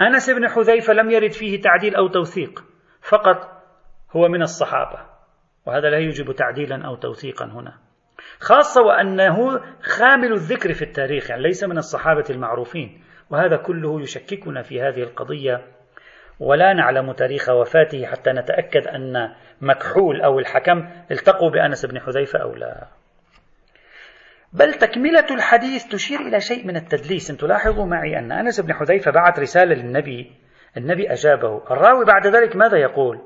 أنس 0.00 0.30
بن 0.30 0.48
حذيفة 0.48 0.92
لم 0.92 1.10
يرد 1.10 1.32
فيه 1.32 1.60
تعديل 1.60 1.94
أو 1.94 2.08
توثيق 2.08 2.64
فقط 3.10 3.60
هو 4.16 4.28
من 4.28 4.42
الصحابة 4.42 4.98
وهذا 5.66 5.90
لا 5.90 5.98
يوجب 5.98 6.32
تعديلا 6.32 6.86
أو 6.86 6.96
توثيقا 6.96 7.44
هنا. 7.44 7.78
خاصة 8.40 8.82
وأنه 8.82 9.60
خامل 9.82 10.32
الذكر 10.32 10.72
في 10.72 10.82
التاريخ 10.82 11.30
يعني 11.30 11.42
ليس 11.42 11.64
من 11.64 11.78
الصحابة 11.78 12.24
المعروفين 12.30 13.02
وهذا 13.30 13.56
كله 13.56 14.00
يشككنا 14.00 14.62
في 14.62 14.82
هذه 14.82 15.02
القضية 15.02 15.66
ولا 16.40 16.72
نعلم 16.72 17.12
تاريخ 17.12 17.48
وفاته 17.48 18.06
حتى 18.06 18.30
نتأكد 18.30 18.86
أن 18.86 19.34
مكحول 19.60 20.20
أو 20.20 20.38
الحكم 20.38 20.88
التقوا 21.10 21.50
بأنس 21.50 21.86
بن 21.86 22.00
حذيفة 22.00 22.38
أو 22.38 22.54
لا. 22.54 22.88
بل 24.52 24.74
تكملة 24.74 25.26
الحديث 25.30 25.86
تشير 25.86 26.20
إلى 26.20 26.40
شيء 26.40 26.66
من 26.66 26.76
التدليس. 26.76 27.26
تلاحظوا 27.26 27.86
معي 27.86 28.18
أن 28.18 28.32
أنس 28.32 28.60
بن 28.60 28.74
حذيفة 28.74 29.10
بعت 29.10 29.40
رسالة 29.40 29.74
للنبي 29.74 30.32
النبي 30.76 31.12
أجابه. 31.12 31.62
الراوي 31.70 32.04
بعد 32.04 32.26
ذلك 32.26 32.56
ماذا 32.56 32.78
يقول؟ 32.78 33.20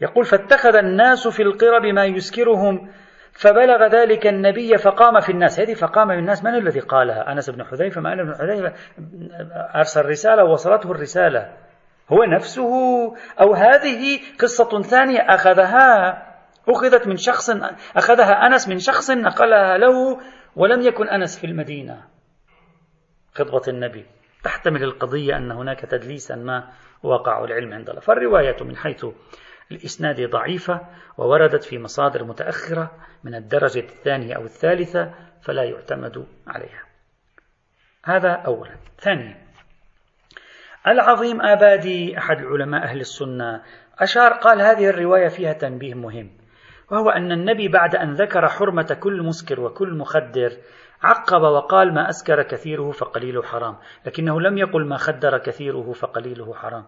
يقول 0.00 0.24
فاتخذ 0.24 0.76
الناس 0.76 1.28
في 1.28 1.42
القرب 1.42 1.86
ما 1.86 2.04
يسكرهم 2.04 2.90
فبلغ 3.32 3.86
ذلك 3.86 4.26
النبي 4.26 4.78
فقام 4.78 5.20
في 5.20 5.32
الناس. 5.32 5.60
هذه 5.60 5.74
فقام 5.74 6.08
في 6.08 6.18
الناس 6.18 6.44
من 6.44 6.54
الذي 6.54 6.80
قالها؟ 6.80 7.32
أنس 7.32 7.50
بن 7.50 7.64
حذيفة 7.64 8.00
ما 8.00 8.12
أنس 8.12 8.22
بن 8.22 8.34
حذيفة؟ 8.34 8.72
أرسل 9.74 10.06
رسالة 10.06 10.44
ووصلته 10.44 10.90
الرسالة. 10.90 11.52
هو 12.12 12.24
نفسه؟ 12.24 12.70
أو 13.40 13.54
هذه 13.54 14.20
قصة 14.40 14.82
ثانية 14.82 15.20
أخذها؟ 15.20 16.22
أخذت 16.68 17.06
من 17.06 17.16
شخص 17.16 17.50
أخذها 17.96 18.32
أنس 18.32 18.68
من 18.68 18.78
شخص 18.78 19.10
نقلها 19.10 19.78
له 19.78 20.18
ولم 20.56 20.82
يكن 20.82 21.08
أنس 21.08 21.38
في 21.38 21.46
المدينة. 21.46 22.04
خطبة 23.34 23.62
النبي. 23.68 24.06
تحتمل 24.44 24.82
القضية 24.82 25.36
أن 25.36 25.50
هناك 25.50 25.80
تدليسا 25.80 26.34
ما 26.34 26.72
وقع 27.02 27.44
العلم 27.44 27.72
عند 27.72 27.88
الله. 27.88 28.00
فالرواية 28.00 28.56
من 28.60 28.76
حيث 28.76 29.06
الإسناد 29.72 30.30
ضعيفة 30.30 30.80
ووردت 31.18 31.64
في 31.64 31.78
مصادر 31.78 32.24
متأخرة 32.24 32.90
من 33.24 33.34
الدرجة 33.34 33.78
الثانية 33.78 34.34
أو 34.34 34.44
الثالثة 34.44 35.14
فلا 35.42 35.64
يعتمد 35.64 36.26
عليها. 36.46 36.82
هذا 38.04 38.32
أولا. 38.32 38.76
ثانيا. 38.98 39.44
العظيم 40.86 41.42
آبادي 41.42 42.18
أحد 42.18 42.36
علماء 42.36 42.82
أهل 42.82 43.00
السنة. 43.00 43.62
أشار 43.98 44.32
قال 44.32 44.60
هذه 44.60 44.88
الرواية 44.88 45.28
فيها 45.28 45.52
تنبيه 45.52 45.94
مهم. 45.94 46.43
وهو 46.90 47.10
أن 47.10 47.32
النبي 47.32 47.68
بعد 47.68 47.96
أن 47.96 48.12
ذكر 48.12 48.48
حرمة 48.48 48.96
كل 49.00 49.22
مسكر 49.22 49.60
وكل 49.60 49.94
مخدر 49.94 50.52
عقب 51.02 51.42
وقال 51.42 51.94
ما 51.94 52.08
أسكر 52.08 52.42
كثيره 52.42 52.90
فقليله 52.90 53.42
حرام 53.42 53.76
لكنه 54.06 54.40
لم 54.40 54.58
يقل 54.58 54.86
ما 54.86 54.96
خدر 54.96 55.38
كثيره 55.38 55.92
فقليله 55.92 56.54
حرام. 56.54 56.84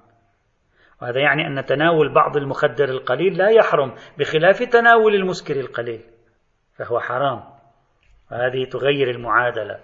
وهذا 1.02 1.20
يعني 1.20 1.46
أن 1.46 1.64
تناول 1.64 2.14
بعض 2.14 2.36
المخدر 2.36 2.88
القليل 2.88 3.38
لا 3.38 3.48
يحرم 3.50 3.94
بخلاف 4.18 4.62
تناول 4.62 5.14
المسكر 5.14 5.60
القليل 5.60 6.00
فهو 6.74 7.00
حرام. 7.00 7.42
وهذه 8.32 8.64
تغير 8.64 9.10
المعادلة. 9.10 9.78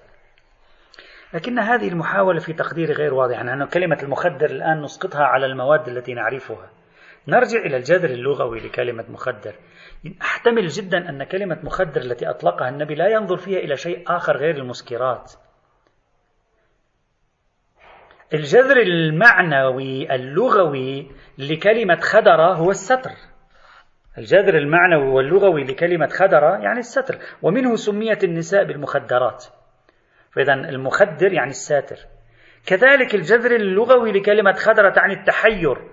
لكن 1.34 1.58
هذه 1.58 1.88
المحاولة 1.88 2.40
في 2.40 2.52
تقدير 2.52 2.92
غير 2.92 3.14
واضح 3.14 3.36
يعني 3.36 3.52
أن 3.52 3.66
كلمة 3.66 3.98
المخدر 4.02 4.50
الآن 4.50 4.82
نسقطها 4.82 5.24
على 5.24 5.46
المواد 5.46 5.88
التي 5.88 6.14
نعرفها. 6.14 6.70
نرجع 7.28 7.58
إلى 7.58 7.76
الجذر 7.76 8.10
اللغوي 8.10 8.60
لكلمة 8.60 9.04
مخدر. 9.08 9.54
أحتمل 10.22 10.66
جدا 10.66 10.98
أن 11.08 11.24
كلمة 11.24 11.58
مخدر 11.62 12.00
التي 12.00 12.30
أطلقها 12.30 12.68
النبي 12.68 12.94
لا 12.94 13.08
ينظر 13.08 13.36
فيها 13.36 13.58
إلى 13.58 13.76
شيء 13.76 14.04
آخر 14.06 14.36
غير 14.36 14.56
المسكرات. 14.56 15.32
الجذر 18.34 18.76
المعنوي 18.76 20.14
اللغوي 20.14 21.10
لكلمة 21.38 22.00
خدرة 22.00 22.54
هو 22.54 22.70
الستر. 22.70 23.12
الجذر 24.18 24.58
المعنوي 24.58 25.08
واللغوي 25.08 25.64
لكلمة 25.64 26.06
خدرة 26.06 26.56
يعني 26.58 26.78
الستر 26.78 27.18
ومنه 27.42 27.76
سميت 27.76 28.24
النساء 28.24 28.64
بالمخدرات. 28.64 29.44
فإذا 30.30 30.54
المخدر 30.54 31.32
يعني 31.32 31.50
الساتر. 31.50 31.96
كذلك 32.66 33.14
الجذر 33.14 33.56
اللغوي 33.56 34.12
لكلمة 34.12 34.52
خدرة 34.52 34.90
تعني 34.90 35.14
التحير. 35.14 35.91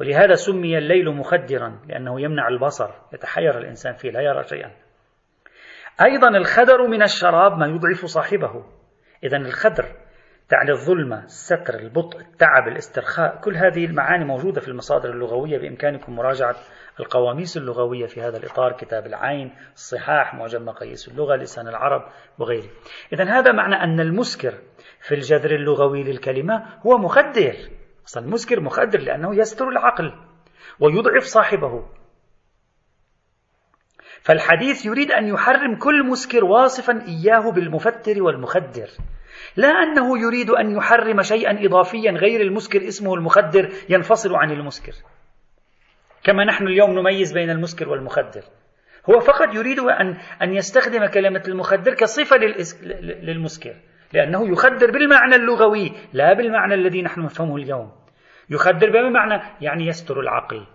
ولهذا 0.00 0.34
سمي 0.34 0.78
الليل 0.78 1.10
مخدرا 1.10 1.80
لأنه 1.88 2.20
يمنع 2.20 2.48
البصر 2.48 2.90
يتحير 3.12 3.58
الإنسان 3.58 3.92
فيه 3.92 4.10
لا 4.10 4.20
يرى 4.20 4.44
شيئا. 4.44 4.70
أيضا 6.02 6.28
الخدر 6.28 6.86
من 6.86 7.02
الشراب 7.02 7.58
ما 7.58 7.66
يضعف 7.66 8.04
صاحبه. 8.04 8.64
إذا 9.24 9.36
الخدر 9.36 9.84
تعني 10.48 10.70
الظلمة 10.70 11.24
الستر 11.24 11.74
البطء 11.74 12.20
التعب 12.20 12.68
الاسترخاء 12.68 13.40
كل 13.40 13.56
هذه 13.56 13.84
المعاني 13.84 14.24
موجودة 14.24 14.60
في 14.60 14.68
المصادر 14.68 15.10
اللغوية 15.10 15.58
بإمكانكم 15.58 16.16
مراجعة 16.16 16.56
القواميس 17.00 17.56
اللغوية 17.56 18.06
في 18.06 18.20
هذا 18.20 18.36
الإطار 18.36 18.72
كتاب 18.72 19.06
العين 19.06 19.54
الصحاح 19.74 20.34
معجم 20.34 20.64
مقاييس 20.64 21.08
اللغة 21.08 21.36
لسان 21.36 21.68
العرب 21.68 22.02
وغيره. 22.38 22.68
إذا 23.12 23.24
هذا 23.24 23.52
معنى 23.52 23.74
أن 23.74 24.00
المسكر 24.00 24.54
في 25.00 25.14
الجذر 25.14 25.50
اللغوي 25.50 26.02
للكلمة 26.02 26.66
هو 26.86 26.98
مخدر. 26.98 27.77
أصلا 28.08 28.24
المسكر 28.24 28.60
مخدر 28.60 29.00
لأنه 29.00 29.36
يستر 29.36 29.68
العقل 29.68 30.12
ويضعف 30.80 31.22
صاحبه. 31.22 31.84
فالحديث 34.20 34.86
يريد 34.86 35.10
أن 35.10 35.26
يحرم 35.26 35.76
كل 35.76 36.06
مسكر 36.06 36.44
واصفا 36.44 37.04
إياه 37.08 37.52
بالمفتر 37.52 38.22
والمخدر. 38.22 38.88
لا 39.56 39.68
أنه 39.68 40.18
يريد 40.18 40.50
أن 40.50 40.76
يحرم 40.76 41.22
شيئا 41.22 41.66
إضافيا 41.66 42.12
غير 42.12 42.40
المسكر 42.40 42.88
اسمه 42.88 43.14
المخدر 43.14 43.72
ينفصل 43.88 44.34
عن 44.34 44.50
المسكر 44.50 44.92
كما 46.24 46.44
نحن 46.44 46.66
اليوم 46.66 46.90
نميز 46.90 47.32
بين 47.32 47.50
المسكر 47.50 47.88
والمخدر. 47.88 48.42
هو 49.10 49.20
فقط 49.20 49.54
يريد 49.54 49.78
أن 49.78 50.16
أن 50.42 50.54
يستخدم 50.54 51.06
كلمة 51.06 51.42
المخدر 51.48 51.94
كصفة 51.94 52.36
للمسكر 53.02 53.74
لأنه 54.12 54.52
يخدر 54.52 54.90
بالمعنى 54.90 55.34
اللغوي 55.34 55.92
لا 56.12 56.32
بالمعنى 56.32 56.74
الذي 56.74 57.02
نحن 57.02 57.20
نفهمه 57.20 57.56
اليوم. 57.56 57.97
يخدر 58.50 58.90
بمعنى 58.90 59.42
يعني 59.60 59.86
يستر 59.86 60.20
العقل 60.20 60.66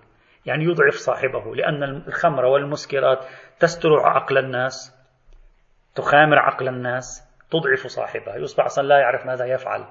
يعني 0.46 0.64
يضعف 0.64 0.94
صاحبه 0.94 1.56
لأن 1.56 1.84
الخمر 1.84 2.46
والمسكرات 2.46 3.26
تستر 3.60 4.00
عقل 4.00 4.38
الناس 4.38 5.04
تخامر 5.96 6.40
عقل 6.40 6.68
الناس 6.68 7.30
تضعف 7.52 7.88
صاحبها. 7.88 8.36
يصبح 8.36 8.66
أصلا 8.66 8.88
لا 8.88 9.00
يعرف 9.00 9.26
ماذا 9.26 9.46
يفعل 9.46 9.86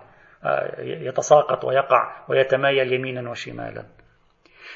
آه، 0.45 0.81
يتساقط 0.81 1.65
ويقع 1.65 2.25
ويتمايل 2.29 2.93
يمينا 2.93 3.31
وشمالا. 3.31 3.85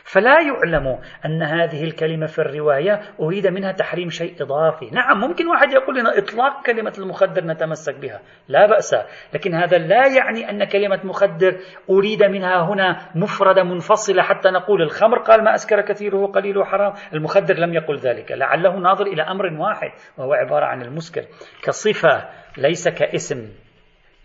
فلا 0.06 0.40
يعلم 0.40 0.98
أن 1.24 1.42
هذه 1.42 1.84
الكلمة 1.84 2.26
في 2.26 2.38
الرواية 2.38 3.00
أريد 3.20 3.46
منها 3.46 3.72
تحريم 3.72 4.10
شيء 4.10 4.42
إضافي. 4.42 4.90
نعم 4.90 5.20
ممكن 5.20 5.48
واحد 5.48 5.72
يقول 5.72 5.98
لنا 5.98 6.18
إطلاق 6.18 6.66
كلمة 6.66 6.92
المخدر 6.98 7.44
نتمسك 7.44 7.94
بها. 7.94 8.20
لا 8.48 8.66
بأس. 8.66 8.96
لكن 9.34 9.54
هذا 9.54 9.78
لا 9.78 10.06
يعني 10.06 10.50
أن 10.50 10.64
كلمة 10.64 11.00
مخدر 11.04 11.56
أريد 11.90 12.22
منها 12.22 12.62
هنا 12.62 13.10
مفردة 13.14 13.62
منفصلة 13.62 14.22
حتى 14.22 14.50
نقول 14.50 14.82
الخمر 14.82 15.18
قال 15.18 15.44
ما 15.44 15.54
أسكر 15.54 15.80
كثيره 15.80 16.26
قليله 16.26 16.64
حرام 16.64 16.92
المخدر 17.12 17.54
لم 17.54 17.74
يقل 17.74 17.96
ذلك. 17.96 18.32
لعله 18.32 18.76
ناظر 18.76 19.06
إلى 19.06 19.22
أمر 19.22 19.46
واحد 19.46 19.90
وهو 20.18 20.32
عبارة 20.32 20.64
عن 20.64 20.82
المسكر. 20.82 21.24
كصفة 21.62 22.28
ليس 22.58 22.88
كاسم. 22.88 23.48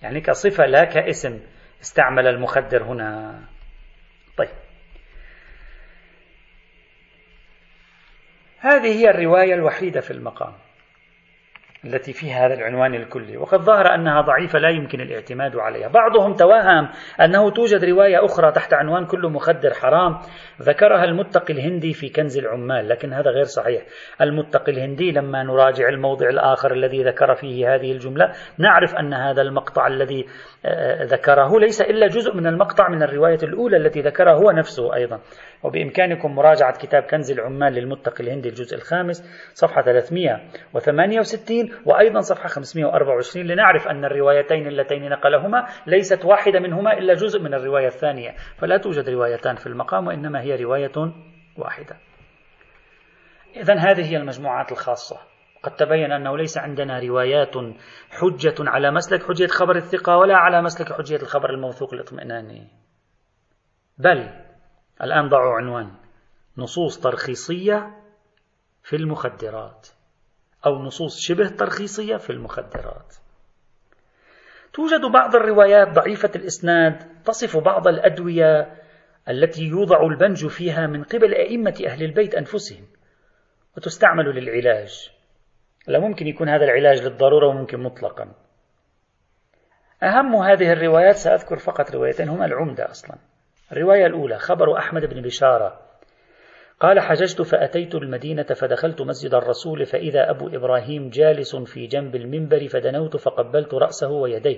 يعني 0.01 0.21
كصفة 0.21 0.65
لا 0.65 0.83
كاسم 0.83 1.39
استعمل 1.81 2.27
المخدر 2.27 2.83
هنا 2.83 3.39
طيب 4.37 4.49
هذه 8.63 8.99
هي 8.99 9.09
الرواية 9.09 9.53
الوحيدة 9.53 10.01
في 10.01 10.11
المقام 10.11 10.53
التي 11.85 12.13
فيها 12.13 12.45
هذا 12.45 12.53
العنوان 12.53 12.95
الكلي. 12.95 13.37
وقد 13.37 13.59
ظهر 13.61 13.95
أنها 13.95 14.21
ضعيفة 14.21 14.59
لا 14.59 14.69
يمكن 14.69 15.01
الاعتماد 15.01 15.55
عليها. 15.55 15.87
بعضهم 15.87 16.33
توهم 16.33 16.89
أنه 17.21 17.51
توجد 17.51 17.83
رواية 17.85 18.25
أخرى 18.25 18.51
تحت 18.51 18.73
عنوان 18.73 19.05
كل 19.05 19.27
مخدر 19.27 19.73
حرام 19.73 20.17
ذكرها 20.61 21.03
المتقي 21.03 21.53
الهندي 21.53 21.93
في 21.93 22.09
كنز 22.09 22.37
العمال 22.37 22.89
لكن 22.89 23.13
هذا 23.13 23.31
غير 23.31 23.43
صحيح. 23.43 23.81
المتقي 24.21 24.71
الهندي 24.71 25.11
لما 25.11 25.43
نراجع 25.43 25.89
الموضع 25.89 26.29
الآخر 26.29 26.73
الذي 26.73 27.03
ذكر 27.03 27.35
فيه 27.35 27.75
هذه 27.75 27.91
الجملة 27.91 28.31
نعرف 28.57 28.95
أن 28.95 29.13
هذا 29.13 29.41
المقطع 29.41 29.87
الذي 29.87 30.25
آه، 30.65 31.03
ذكره 31.03 31.59
ليس 31.59 31.81
إلا 31.81 32.07
جزء 32.07 32.35
من 32.35 32.47
المقطع 32.47 32.89
من 32.89 33.03
الرواية 33.03 33.39
الأولى 33.43 33.77
التي 33.77 34.01
ذكرها 34.01 34.33
هو 34.33 34.51
نفسه 34.51 34.95
أيضا. 34.95 35.19
وبإمكانكم 35.63 36.35
مراجعة 36.35 36.77
كتاب 36.77 37.03
كنز 37.03 37.31
العمال 37.31 37.73
للمتقي 37.73 38.23
الهندي 38.23 38.49
الجزء 38.49 38.75
الخامس 38.75 39.23
صفحة 39.53 39.81
368 39.81 41.69
وأيضا 41.85 42.19
صفحة 42.19 42.47
524 42.47 43.45
لنعرف 43.45 43.87
أن 43.87 44.05
الروايتين 44.05 44.67
اللتين 44.67 45.09
نقلهما 45.09 45.67
ليست 45.87 46.25
واحدة 46.25 46.59
منهما 46.59 46.97
إلا 46.97 47.13
جزء 47.13 47.39
من 47.41 47.53
الرواية 47.53 47.87
الثانية. 47.87 48.35
فلا 48.57 48.77
توجد 48.77 49.09
روايتان 49.09 49.55
في 49.55 49.67
المقام 49.67 50.07
وإنما 50.07 50.41
هي 50.41 50.55
رواية 50.55 51.13
واحدة. 51.57 51.97
إذا 53.55 53.73
هذه 53.73 54.11
هي 54.11 54.17
المجموعات 54.17 54.71
الخاصة. 54.71 55.17
قد 55.63 55.75
تبين 55.75 56.11
أنه 56.11 56.37
ليس 56.37 56.57
عندنا 56.57 56.99
روايات 56.99 57.55
حجة 58.09 58.55
على 58.59 58.91
مسلك 58.91 59.23
حجية 59.23 59.47
خبر 59.47 59.75
الثقة 59.75 60.17
ولا 60.17 60.35
على 60.35 60.61
مسلك 60.61 60.93
حجية 60.93 61.15
الخبر 61.15 61.49
الموثوق 61.49 61.93
الاطمئناني. 61.93 62.67
بل 63.97 64.29
الآن 65.03 65.29
ضعوا 65.29 65.53
عنوان. 65.53 65.91
نصوص 66.57 66.99
ترخيصية 66.99 68.01
في 68.83 68.95
المخدرات. 68.95 69.87
أو 70.65 70.83
نصوص 70.83 71.19
شبه 71.19 71.47
ترخيصية 71.47 72.17
في 72.17 72.29
المخدرات. 72.29 73.15
توجد 74.73 75.01
بعض 75.13 75.35
الروايات 75.35 75.87
ضعيفة 75.87 76.31
الإسناد 76.35 77.23
تصف 77.23 77.57
بعض 77.57 77.87
الأدوية 77.87 78.81
التي 79.29 79.63
يوضع 79.63 80.01
البنج 80.01 80.47
فيها 80.47 80.87
من 80.87 81.03
قبل 81.03 81.33
أئمة 81.33 81.83
أهل 81.85 82.03
البيت 82.03 82.35
أنفسهم 82.35 82.85
وتستعمل 83.77 84.25
للعلاج. 84.25 85.11
لا 85.87 85.99
ممكن 85.99 86.27
يكون 86.27 86.49
هذا 86.49 86.63
العلاج 86.63 87.01
للضرورة 87.01 87.47
وممكن 87.47 87.79
مطلقا. 87.79 88.33
أهم 90.03 90.35
هذه 90.35 90.73
الروايات 90.73 91.15
سأذكر 91.15 91.57
فقط 91.57 91.91
روايتين 91.91 92.29
هما 92.29 92.45
العمدة 92.45 92.89
أصلا. 92.89 93.17
الرواية 93.71 94.05
الأولى 94.05 94.37
خبر 94.37 94.77
أحمد 94.77 95.05
بن 95.05 95.21
بشارة. 95.21 95.79
قال 96.79 96.99
حججت 96.99 97.41
فأتيت 97.41 97.95
المدينة 97.95 98.43
فدخلت 98.43 99.01
مسجد 99.01 99.33
الرسول 99.33 99.85
فإذا 99.85 100.29
أبو 100.29 100.47
إبراهيم 100.47 101.09
جالس 101.09 101.55
في 101.55 101.87
جنب 101.87 102.15
المنبر 102.15 102.67
فدنوت 102.67 103.17
فقبلت 103.17 103.73
رأسه 103.73 104.09
ويديه. 104.09 104.57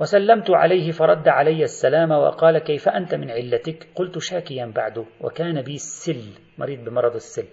وسلمت 0.00 0.50
عليه 0.50 0.92
فرد 0.92 1.28
علي 1.28 1.62
السلام 1.62 2.10
وقال 2.10 2.58
كيف 2.58 2.88
أنت 2.88 3.14
من 3.14 3.30
علتك 3.30 3.86
قلت 3.94 4.18
شاكيا 4.18 4.66
بعد 4.66 5.06
وكان 5.20 5.62
بي 5.62 5.74
السل 5.74 6.22
مريض 6.58 6.84
بمرض 6.84 7.14
السل. 7.14 7.46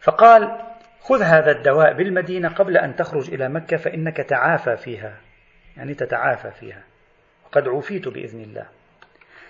فقال 0.00 0.60
خذ 1.00 1.22
هذا 1.22 1.50
الدواء 1.50 1.92
بالمدينة 1.92 2.48
قبل 2.48 2.76
أن 2.76 2.96
تخرج 2.96 3.34
إلى 3.34 3.48
مكة 3.48 3.76
فإنك 3.76 4.16
تعافى 4.16 4.76
فيها. 4.76 5.20
يعني 5.76 5.94
تتعافى 5.94 6.50
فيها. 6.50 6.84
وقد 7.48 7.68
عوفيت 7.68 8.08
بإذن 8.08 8.40
الله. 8.40 8.66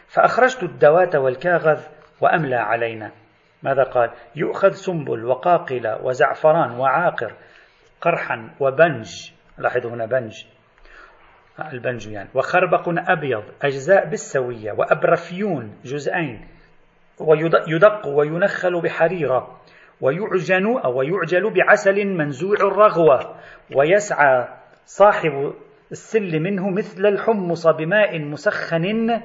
فأخرجت 0.09 0.63
الدواة 0.63 1.19
والكاغذ 1.19 1.81
وأملى 2.21 2.57
علينا. 2.57 3.11
ماذا 3.63 3.83
قال؟ 3.83 4.11
يؤخذ 4.37 4.71
سنبل 4.71 5.25
وقاقلة 5.25 6.05
وزعفران 6.05 6.71
وعاقر 6.71 7.33
قرحا 8.01 8.51
وبنج. 8.61 9.31
لاحظوا 9.59 9.91
هنا 9.91 10.07
بنج. 10.07 10.45
البنج 11.73 12.07
يعني. 12.07 12.29
وخربق 12.35 12.89
أبيض 12.89 13.45
أجزاء 13.63 14.09
بالسوية 14.09 14.73
وأبرفيون 14.73 15.77
جزئين. 15.85 16.49
ويدق 17.21 18.07
وينخل 18.07 18.81
بحريرة. 18.81 19.61
ويعجن 20.01 20.79
أو 20.85 21.03
يعجل 21.03 21.55
بعسل 21.55 22.07
منزوع 22.07 22.57
الرغوة. 22.57 23.37
ويسعى 23.77 24.49
صاحب 24.87 25.55
السل 25.91 26.41
منه 26.41 26.71
مثل 26.71 27.07
الحمص 27.07 27.67
بماء 27.67 28.19
مسخن 28.19 29.21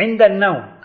عند 0.00 0.22
النوم. 0.22 0.78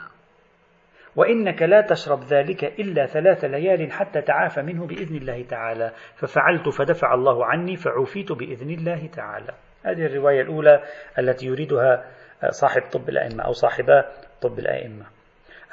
وإنك 1.16 1.62
لا 1.62 1.82
تشرب 1.82 2.24
ذلك 2.24 2.64
إلا 2.64 3.06
ثلاث 3.06 3.46
ليال 3.46 3.92
حتى 3.92 4.22
تعافى 4.22 4.62
منه 4.62 4.88
بإذن 4.88 5.16
الله 5.16 5.44
تعالى. 5.44 5.92
ففعلت 6.16 6.70
فدفع 6.70 7.14
الله 7.14 7.46
عني 7.46 7.76
فعوفيت 7.76 8.32
بإذن 8.32 8.70
الله 8.70 9.08
تعالى. 9.08 9.54
هذه 9.84 10.06
الرواية 10.06 10.42
الأولى 10.42 10.84
التي 11.20 11.46
يريدها 11.46 12.06
صاحب 12.50 12.82
طب 12.82 13.10
الأئمة 13.10 13.44
أو 13.44 13.52
صاحبا 13.52 14.06
طب 14.42 14.60
الأئمة. 14.60 15.06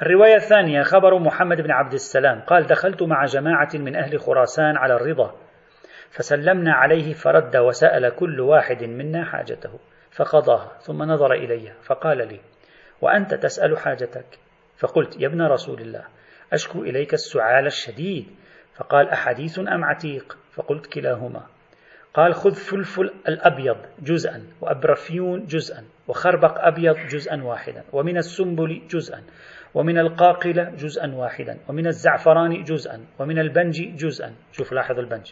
الرواية 0.01 0.35
الثانية 0.35 0.81
خبر 0.81 1.19
محمد 1.19 1.61
بن 1.61 1.71
عبد 1.71 1.93
السلام. 1.93 2.41
قال 2.41 2.67
دخلت 2.67 3.03
مع 3.03 3.25
جماعة 3.25 3.69
من 3.73 3.95
أهل 3.95 4.19
خراسان 4.19 4.77
على 4.77 4.95
الرضا. 4.95 5.35
فسلمنا 6.11 6.73
عليه 6.73 7.13
فرد 7.13 7.57
وسأل 7.57 8.15
كل 8.15 8.39
واحد 8.39 8.83
منا 8.83 9.25
حاجته 9.25 9.79
فقضاها 10.11 10.77
ثم 10.79 11.03
نظر 11.03 11.33
إلي 11.33 11.71
فقال 11.83 12.17
لي 12.17 12.39
وأنت 13.01 13.33
تسأل 13.33 13.77
حاجتك؟ 13.77 14.39
فقلت 14.77 15.21
يا 15.21 15.27
ابن 15.27 15.41
رسول 15.41 15.81
الله 15.81 16.03
أشكو 16.53 16.83
إليك 16.83 17.13
السعال 17.13 17.65
الشديد 17.65 18.25
فقال 18.75 19.09
أحديث 19.09 19.59
أم 19.59 19.83
عتيق؟ 19.83 20.37
فقلت 20.51 20.85
كلاهما. 20.93 21.43
قال 22.13 22.33
خذ 22.33 22.53
فلفل 22.53 23.11
الأبيض 23.27 23.77
جزءا 23.99 24.43
وأبرفيون 24.61 25.45
جزءا 25.45 25.85
وخربق 26.07 26.59
أبيض 26.59 26.95
جزءا 26.95 27.43
واحدا 27.43 27.83
ومن 27.93 28.17
السنبل 28.17 28.81
جزءا 28.89 29.23
ومن 29.73 29.97
القاقلة 29.97 30.69
جزءا 30.69 31.15
واحدا 31.15 31.57
ومن 31.69 31.87
الزعفران 31.87 32.63
جزءا 32.63 33.05
ومن 33.19 33.39
البنج 33.39 33.95
جزءا. 33.95 34.35
شوف 34.51 34.73
لاحظ 34.73 34.99
البنج. 34.99 35.31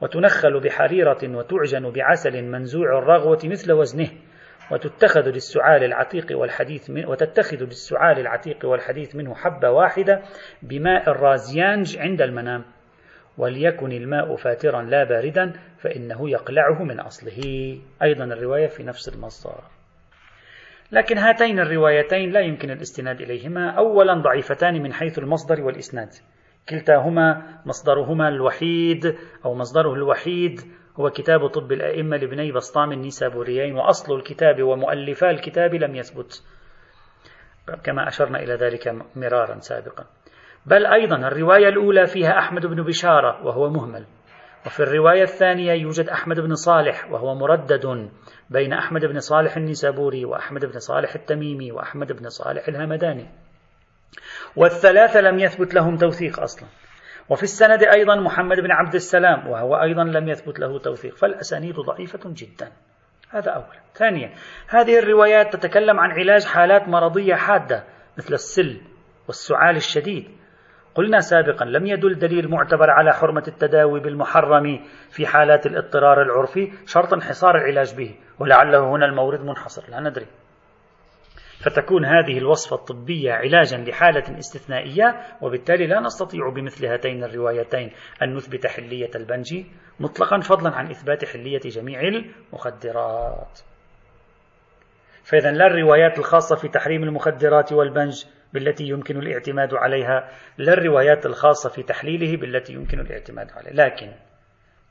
وتنخل 0.00 0.60
بحريرة 0.60 1.18
وتعجن 1.24 1.90
بعسل 1.90 2.42
منزوع 2.42 2.98
الرغوة 2.98 3.40
مثل 3.44 3.72
وزنه 3.72 4.08
وتتخذ 4.70 5.28
للسعال 5.28 5.84
العتيق 5.84 6.26
والحديث 6.30 6.90
من 6.90 7.06
وتتخذ 7.06 7.56
للسعال 7.56 8.18
العتيق 8.18 8.64
والحديث 8.64 9.16
منه 9.16 9.34
حبة 9.34 9.70
واحدة 9.70 10.22
بماء 10.62 11.10
الرازيانج 11.10 11.98
عند 11.98 12.22
المنام. 12.22 12.64
وليكن 13.38 13.92
الماء 13.92 14.36
فاترا 14.36 14.82
لا 14.82 15.04
باردا 15.04 15.52
فإنه 15.78 16.30
يقلعه 16.30 16.82
من 16.82 17.00
أصله. 17.00 17.40
أيضا 18.02 18.24
الرواية 18.24 18.66
في 18.66 18.82
نفس 18.82 19.08
المصدر. 19.08 19.64
لكن 20.92 21.18
هاتين 21.18 21.60
الروايتين 21.60 22.30
لا 22.30 22.40
يمكن 22.40 22.70
الاستناد 22.70 23.20
إليهما. 23.20 23.70
أولا 23.70 24.14
ضعيفتان 24.14 24.82
من 24.82 24.92
حيث 24.92 25.18
المصدر 25.18 25.60
والإسناد. 25.60 26.08
كلتاهما 26.70 27.42
مصدرهما 27.66 28.28
الوحيد 28.28 29.16
أو 29.44 29.54
مصدره 29.54 29.94
الوحيد 29.94 30.60
هو 31.00 31.10
كتاب 31.10 31.46
طب 31.46 31.72
الأئمة 31.72 32.16
لابني 32.16 32.52
بسطام 32.52 32.92
النيسابوريين 32.92 33.74
وأصل 33.74 34.14
الكتاب 34.16 34.62
ومؤلفا 34.62 35.30
الكتاب 35.30 35.74
لم 35.74 35.96
يثبت. 35.96 36.44
كما 37.84 38.08
أشرنا 38.08 38.42
إلى 38.42 38.54
ذلك 38.54 38.94
مرارا 39.16 39.58
سابقا. 39.58 40.04
بل 40.66 40.86
أيضا 40.86 41.16
الرواية 41.16 41.68
الأولى 41.68 42.06
فيها 42.06 42.38
أحمد 42.38 42.66
بن 42.66 42.82
بشارة 42.82 43.46
وهو 43.46 43.70
مهمل. 43.70 44.06
وفي 44.66 44.80
الرواية 44.80 45.22
الثانية 45.22 45.72
يوجد 45.72 46.08
أحمد 46.08 46.40
بن 46.40 46.54
صالح 46.54 47.12
وهو 47.12 47.34
مردد 47.34 48.10
بين 48.50 48.72
أحمد 48.72 49.04
بن 49.04 49.18
صالح 49.18 49.56
النسابوري 49.56 50.24
وأحمد 50.24 50.64
بن 50.64 50.78
صالح 50.78 51.14
التميمي 51.14 51.72
وأحمد 51.72 52.12
بن 52.12 52.28
صالح 52.28 52.68
الهمداني. 52.68 53.26
والثلاثة 54.58 55.20
لم 55.20 55.38
يثبت 55.38 55.74
لهم 55.74 55.96
توثيق 55.96 56.40
أصلا. 56.40 56.68
وفي 57.28 57.42
السند 57.42 57.82
أيضا 57.82 58.16
محمد 58.16 58.56
بن 58.60 58.70
عبد 58.70 58.94
السلام 58.94 59.48
وهو 59.48 59.82
أيضا 59.82 60.04
لم 60.04 60.28
يثبت 60.28 60.58
له 60.58 60.78
توثيق. 60.78 61.16
فالأسانيد 61.16 61.74
ضعيفة 61.74 62.20
جدا. 62.24 62.72
هذا 63.30 63.50
أولا 63.50 63.80
ثانيا 63.94 64.30
هذه 64.68 64.98
الروايات 64.98 65.56
تتكلم 65.56 66.00
عن 66.00 66.10
علاج 66.10 66.44
حالات 66.44 66.88
مرضية 66.88 67.34
حادة 67.34 67.84
مثل 68.18 68.34
السل 68.34 68.80
والسعال 69.26 69.76
الشديد. 69.76 70.28
قلنا 70.94 71.20
سابقا 71.20 71.64
لم 71.64 71.86
يدل 71.86 72.18
دليل 72.18 72.48
معتبر 72.50 72.90
على 72.90 73.12
حرمة 73.12 73.44
التداوي 73.48 74.00
بالمحرم 74.00 74.84
في 75.10 75.26
حالات 75.26 75.66
الاضطرار 75.66 76.22
العرفي 76.22 76.72
شرط 76.86 77.12
انحصار 77.12 77.56
العلاج 77.56 77.94
به 77.94 78.14
ولعله 78.38 78.90
هنا 78.90 79.06
المورد 79.06 79.40
منحصر 79.40 79.90
لا 79.90 80.00
ندري. 80.00 80.26
فتكون 81.60 82.04
هذه 82.04 82.38
الوصفة 82.38 82.76
الطبية 82.76 83.32
علاجا 83.32 83.76
لحالة 83.76 84.38
استثنائية 84.38 85.20
وبالتالي 85.42 85.86
لا 85.86 86.00
نستطيع 86.00 86.48
بمثل 86.48 86.86
هاتين 86.86 87.24
الروايتين 87.24 87.90
أن 88.22 88.34
نثبت 88.34 88.66
حلية 88.66 89.10
البنج 89.14 89.64
مطلقا 90.00 90.40
فضلا 90.40 90.74
عن 90.74 90.90
إثبات 90.90 91.24
حلية 91.24 91.58
جميع 91.58 92.00
المخدرات. 92.00 93.60
فإذا 95.24 95.52
لا 95.52 95.66
الروايات 95.66 96.18
الخاصة 96.18 96.56
في 96.56 96.68
تحريم 96.68 97.02
المخدرات 97.02 97.72
والبنج 97.72 98.24
بالتي 98.52 98.84
يمكن 98.84 99.16
الاعتماد 99.16 99.74
عليها 99.74 100.28
لا 100.58 100.72
الروايات 100.72 101.26
الخاصة 101.26 101.70
في 101.70 101.82
تحليله 101.82 102.36
بالتي 102.36 102.72
يمكن 102.72 103.00
الاعتماد 103.00 103.50
عليها 103.52 103.72
لكن 103.72 104.12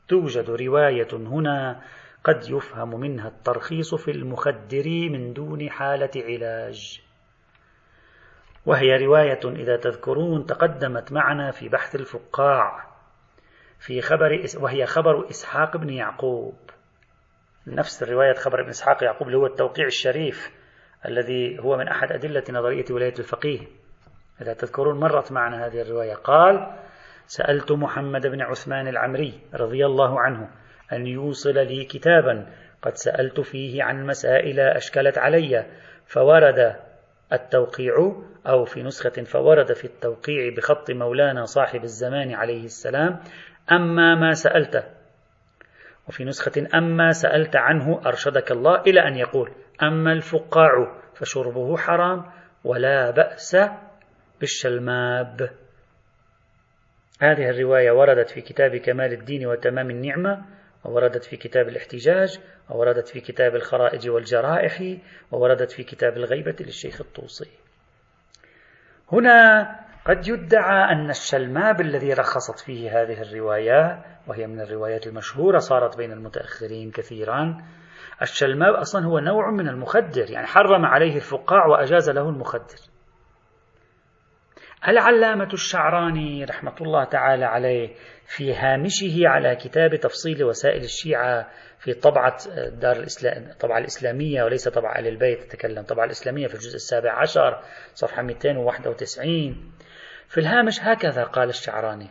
توجد 0.07 0.49
رواية 0.49 1.07
هنا 1.13 1.81
قد 2.23 2.49
يفهم 2.49 2.99
منها 2.99 3.27
الترخيص 3.27 3.95
في 3.95 4.11
المخدر 4.11 5.09
من 5.11 5.33
دون 5.33 5.69
حالة 5.69 6.11
علاج. 6.15 7.01
وهي 8.65 9.05
رواية 9.05 9.39
إذا 9.45 9.77
تذكرون 9.77 10.45
تقدمت 10.45 11.11
معنا 11.11 11.51
في 11.51 11.69
بحث 11.69 11.95
الفقاع 11.95 12.87
في 13.79 14.01
خبر 14.01 14.45
وهي 14.57 14.85
خبر 14.85 15.29
إسحاق 15.29 15.77
بن 15.77 15.89
يعقوب. 15.89 16.55
نفس 17.67 18.03
الرواية 18.03 18.33
خبر 18.33 18.61
ابن 18.61 18.69
إسحاق 18.69 19.03
يعقوب 19.03 19.27
اللي 19.27 19.37
هو 19.37 19.45
التوقيع 19.45 19.85
الشريف 19.85 20.51
الذي 21.05 21.59
هو 21.59 21.77
من 21.77 21.87
أحد 21.87 22.11
أدلة 22.11 22.43
نظرية 22.49 22.85
ولاية 22.91 23.13
الفقيه. 23.19 23.67
إذا 24.41 24.53
تذكرون 24.53 24.99
مرت 24.99 25.31
معنا 25.31 25.65
هذه 25.65 25.81
الرواية. 25.81 26.13
قال 26.13 26.75
سألت 27.27 27.71
محمد 27.71 28.27
بن 28.27 28.41
عثمان 28.41 28.87
العمري 28.87 29.41
رضي 29.53 29.85
الله 29.85 30.19
عنه 30.19 30.49
أن 30.93 31.07
يوصل 31.07 31.53
لي 31.53 31.85
كتابا. 31.85 32.45
قد 32.81 32.95
سألت 32.95 33.39
فيه 33.39 33.83
عن 33.83 34.05
مسائل 34.05 34.59
أشكلت 34.59 35.17
علي 35.17 35.65
فورد 36.05 36.75
التوقيع 37.33 37.93
أو 38.47 38.65
في 38.65 38.83
نسخة 38.83 39.23
فورد 39.23 39.73
في 39.73 39.85
التوقيع 39.85 40.53
بخط 40.57 40.91
مولانا 40.91 41.45
صاحب 41.45 41.83
الزمان 41.83 42.33
عليه 42.33 42.65
السلام 42.65 43.19
أما 43.71 44.15
ما 44.15 44.33
سألت. 44.33 44.87
وفي 46.07 46.25
نسخة 46.25 46.67
أما 46.75 47.11
سألت 47.11 47.55
عنه 47.55 48.01
أرشدك 48.05 48.51
الله 48.51 48.81
إلى 48.81 49.07
أن 49.07 49.15
يقول 49.15 49.51
أما 49.83 50.11
الفقاع 50.11 50.71
فشربه 51.15 51.77
حرام 51.77 52.25
ولا 52.63 53.11
بأس 53.11 53.57
بالشلماب. 54.39 55.49
هذه 57.21 57.49
الرواية 57.49 57.91
وردت 57.91 58.29
في 58.29 58.41
كتاب 58.41 58.75
كمال 58.75 59.13
الدين 59.13 59.47
وتمام 59.47 59.89
النعمة. 59.89 60.45
ووردت 60.87 61.23
في 61.23 61.37
كتاب 61.37 61.67
الاحتجاج 61.67 62.39
ووردت 62.69 63.07
في 63.07 63.19
كتاب 63.19 63.55
الخرائج 63.55 64.09
والجرائح 64.09 64.97
ووردت 65.31 65.71
في 65.71 65.83
كتاب 65.83 66.17
الغيبة 66.17 66.55
للشيخ 66.59 67.01
الطوسي. 67.01 67.49
هنا 69.11 69.67
قد 70.05 70.27
يدعى 70.27 70.91
أن 70.91 71.09
الشلماب 71.09 71.81
الذي 71.81 72.13
رخصت 72.13 72.59
فيه 72.59 73.01
هذه 73.01 73.21
الرواية 73.21 74.05
وهي 74.27 74.47
من 74.47 74.61
الروايات 74.61 75.07
المشهورة 75.07 75.57
صارت 75.57 75.97
بين 75.97 76.11
المتأخرين 76.11 76.91
كثيرا 76.91 77.57
الشلماب 78.21 78.73
أصلا 78.73 79.05
هو 79.05 79.19
نوع 79.19 79.51
من 79.51 79.67
المخدر 79.67 80.31
يعني 80.31 80.47
حرم 80.47 80.85
عليه 80.85 81.15
الفقاع 81.15 81.65
وأجاز 81.65 82.09
له 82.09 82.29
المخدر. 82.29 82.96
العلامة 84.87 85.49
الشعراني 85.53 86.45
رحمة 86.45 86.75
الله 86.81 87.03
تعالى 87.03 87.45
عليه 87.45 87.95
في 88.25 88.53
هامشه 88.53 89.27
على 89.27 89.55
كتاب 89.55 89.95
تفصيل 89.95 90.43
وسائل 90.43 90.83
الشيعة 90.83 91.47
في 91.79 91.93
طبعة 91.93 92.37
دار 92.69 92.95
الإسلام 92.95 93.43
الطبعة 93.43 93.77
الإسلامية 93.77 94.43
وليس 94.43 94.67
طبعة 94.67 94.99
آل 94.99 95.07
البيت 95.07 95.43
تتكلم 95.43 95.83
طبعة 95.83 96.05
الإسلامية 96.05 96.47
في 96.47 96.53
الجزء 96.53 96.75
السابع 96.75 97.21
عشر 97.21 97.61
صفحة 97.93 98.21
291 98.21 99.71
في 100.27 100.37
الهامش 100.37 100.81
هكذا 100.81 101.23
قال 101.23 101.49
الشعراني 101.49 102.09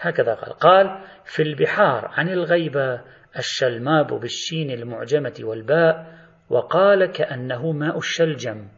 هكذا 0.00 0.34
قال 0.34 0.52
قال 0.52 1.04
في 1.24 1.42
البحار 1.42 2.10
عن 2.12 2.28
الغيبة 2.28 3.00
الشلماب 3.38 4.06
بالشين 4.06 4.70
المعجمة 4.70 5.34
والباء 5.40 6.16
وقال 6.50 7.06
كأنه 7.12 7.72
ماء 7.72 7.98
الشلجم. 7.98 8.68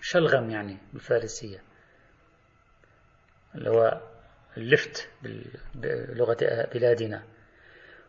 شلغم 0.00 0.50
يعني 0.50 0.78
بالفارسية. 0.92 1.58
اللي 3.54 3.70
هو 3.70 4.00
اللفت 4.56 5.10
بلغة 5.74 6.36
بلادنا. 6.74 7.22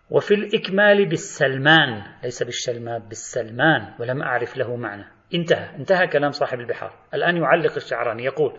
وفي 0.10 0.34
الإكمال 0.34 1.10
بالسلمان 1.10 2.04
ليس 2.24 2.44
بالشلماب 2.44 3.10
بالسلمان 3.10 3.94
ولم 4.00 4.22
أعرف 4.22 4.58
له 4.58 4.76
معنى. 4.76 5.06
انتهى. 5.34 5.76
انتهى 5.76 6.08
كلام 6.08 6.32
صاحب 6.32 6.60
البحار. 6.60 6.94
الآن 7.14 7.38
يعلق 7.38 7.76
الشعراني 7.76 8.24
يقول 8.24 8.58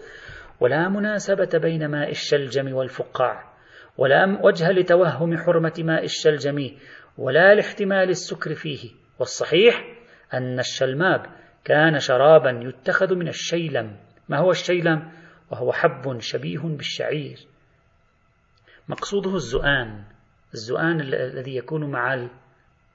ولا 0.61 0.88
مناسبة 0.88 1.49
بين 1.55 1.87
ماء 1.87 2.11
الشلجم 2.11 2.75
والفقاع 2.75 3.55
ولا 3.99 4.38
وجه 4.42 4.70
لتوهم 4.70 5.37
حرمة 5.37 5.75
ماء 5.79 6.05
الشلجم 6.05 6.70
ولا 7.18 7.55
لاحتمال 7.55 8.09
السكر 8.09 8.55
فيه. 8.55 8.90
والصحيح 9.18 9.85
أن 10.35 10.59
الشلماب 10.59 11.27
كان 11.64 11.99
شرابا 11.99 12.61
يتخذ 12.62 13.14
من 13.14 13.29
الشيلم. 13.29 13.97
ما 14.29 14.38
هو 14.38 14.51
الشيلم؟ 14.51 15.12
وهو 15.51 15.73
حب 15.73 16.21
شبيه 16.21 16.59
بالشعير. 16.59 17.39
مقصوده 18.89 19.35
الزؤان 19.35 20.05
الزؤان 20.55 21.01
الذي 21.01 21.57
يكون 21.57 21.91
مع 21.91 22.29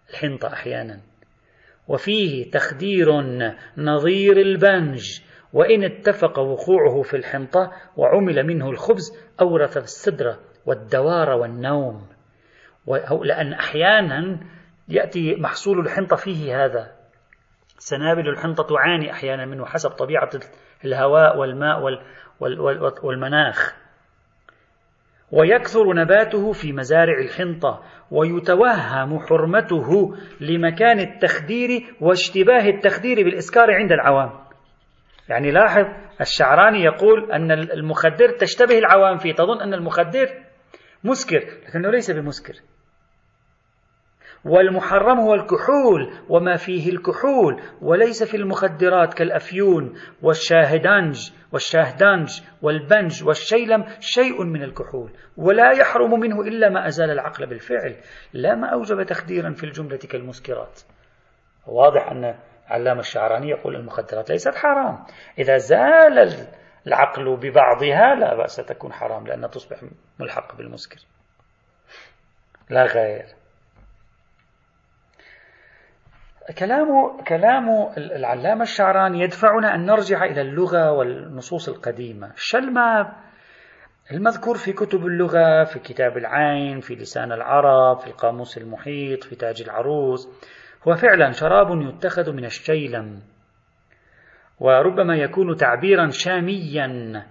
الحنطة 0.10 0.54
أحيانا. 0.54 1.00
وفيه 1.88 2.52
تخدير 2.52 3.08
نظير 3.78 4.38
البنج 4.38 5.22
وإن 5.54 5.84
اتفق 5.84 6.40
وقوعه 6.40 7.02
في 7.02 7.18
الحنطة 7.18 7.72
وعمل 7.98 8.44
منه 8.44 8.70
الخبز 8.70 9.18
أورث 9.42 9.78
السدرة 9.78 10.40
والدوار 10.66 11.30
والنوم. 11.30 12.08
لأن 13.24 13.54
أحيانا 13.54 14.40
يأتي 14.88 15.36
محصول 15.36 15.80
الحنطة 15.80 16.16
فيه 16.16 16.66
هذا. 16.66 16.99
سنابل 17.80 18.30
الحنطة 18.30 18.64
تعاني 18.64 19.12
أحيانا 19.12 19.46
منه 19.46 19.66
حسب 19.66 19.90
طبيعة 19.90 20.30
الهواء 20.86 21.38
والماء 21.38 21.80
والمناخ. 23.04 23.76
ويكثر 25.32 25.94
نباته 25.94 26.52
في 26.52 26.74
مزارع 26.74 27.20
الحنطة 27.20 27.84
ويتوهم 28.12 29.20
حرمته 29.20 30.16
لمكان 30.42 31.00
التخدير 31.00 31.70
واشتباه 32.02 32.66
التخدير 32.70 33.24
بالإسكار 33.24 33.72
عند 33.74 33.92
العوام. 33.92 34.32
يعني 35.30 35.52
لاحظ 35.52 35.86
الشعراني 36.22 36.84
يقول 36.84 37.32
أن 37.32 37.52
المخدر 37.52 38.30
تشتبه 38.40 38.78
العوام 38.78 39.18
فيه 39.18 39.34
تظن 39.34 39.62
أن 39.62 39.74
المخدر 39.74 40.28
مسكر 41.04 41.40
لكنه 41.68 41.92
ليس 41.92 42.12
بمسكر. 42.12 42.54
والمحرم 44.46 45.20
هو 45.20 45.34
الكحول 45.34 46.14
وما 46.30 46.56
فيه 46.56 46.90
الكحول 46.90 47.62
وليس 47.82 48.24
في 48.24 48.38
المخدرات 48.38 49.14
كالأفيون 49.14 49.94
والشاهدانج 50.22 51.32
والشاهدانج 51.52 52.42
والبنج 52.62 53.24
والشيلم 53.24 53.86
شيء 54.00 54.44
من 54.44 54.64
الكحول 54.64 55.12
ولا 55.38 55.72
يحرم 55.72 56.20
منه 56.20 56.42
إلا 56.42 56.70
ما 56.70 56.88
أزال 56.88 57.10
العقل 57.10 57.46
بالفعل. 57.46 57.96
لا 58.34 58.56
ما 58.56 58.68
أوجب 58.68 59.04
تخديرا 59.04 59.54
في 59.54 59.64
الجملة 59.64 59.98
كالمسكرات. 59.98 60.82
واضح 61.68 62.12
أن 62.12 62.36
علامة 62.68 63.00
الشعراني 63.00 63.50
يقول 63.50 63.76
المخدرات 63.76 64.30
ليست 64.30 64.56
حرام. 64.56 65.06
إذا 65.40 65.58
زال 65.58 66.48
العقل 66.88 67.38
ببعضها 67.38 68.16
لا 68.16 68.36
بأس 68.36 68.56
تكون 68.56 68.94
حرام 68.94 69.28
لأنها 69.28 69.50
تصبح 69.50 69.84
ملحقة 70.20 70.58
بالمسكر. 70.58 71.00
لا 72.70 72.84
غير. 72.84 73.39
كلام 76.58 76.88
كلام 77.28 77.70
العلامة 77.98 78.62
الشعراني 78.62 79.22
يدفعنا 79.22 79.76
أن 79.76 79.86
نرجع 79.86 80.26
إلى 80.26 80.42
اللغة 80.42 80.92
والنصوص 80.92 81.70
القديمة. 81.70 82.34
الشلمة 82.34 83.14
المذكور 84.12 84.58
في 84.58 84.74
كتب 84.74 85.06
اللغة 85.06 85.64
في 85.64 85.80
كتاب 85.80 86.18
العين 86.18 86.80
في 86.80 86.96
لسان 86.96 87.32
العرب 87.32 88.00
في 88.00 88.08
القاموس 88.08 88.58
المحيط 88.58 89.24
في 89.24 89.36
تاج 89.36 89.62
العروس 89.62 90.28
هو 90.88 90.96
فعلا 90.96 91.32
شراب 91.32 91.82
يتخذ 91.82 92.32
من 92.32 92.46
الشيلم. 92.46 93.22
وربما 94.60 95.16
يكون 95.16 95.56
تعبيرا 95.56 96.10
شاميا. 96.10 97.24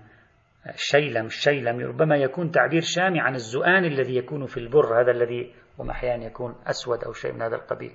الشيلم 0.74 1.26
الشيلم 1.26 1.80
ربما 1.80 2.16
يكون 2.16 2.50
تعبير 2.50 2.82
شامي 2.84 3.20
عن 3.20 3.34
الزؤان 3.34 3.84
الذي 3.84 4.16
يكون 4.16 4.46
في 4.46 4.56
البر 4.56 5.00
هذا 5.00 5.10
الذي 5.10 5.54
أحيانا 5.90 6.24
يكون 6.24 6.54
أسود 6.66 7.04
أو 7.04 7.12
شيء 7.12 7.32
من 7.32 7.42
هذا 7.42 7.56
القبيل. 7.56 7.92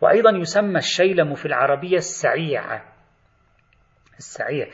وأيضا 0.00 0.30
يسمى 0.30 0.78
الشيلم 0.78 1.34
في 1.34 1.46
العربية 1.46 1.96
السعيعة 1.96 2.84
السعيع. 4.18 4.66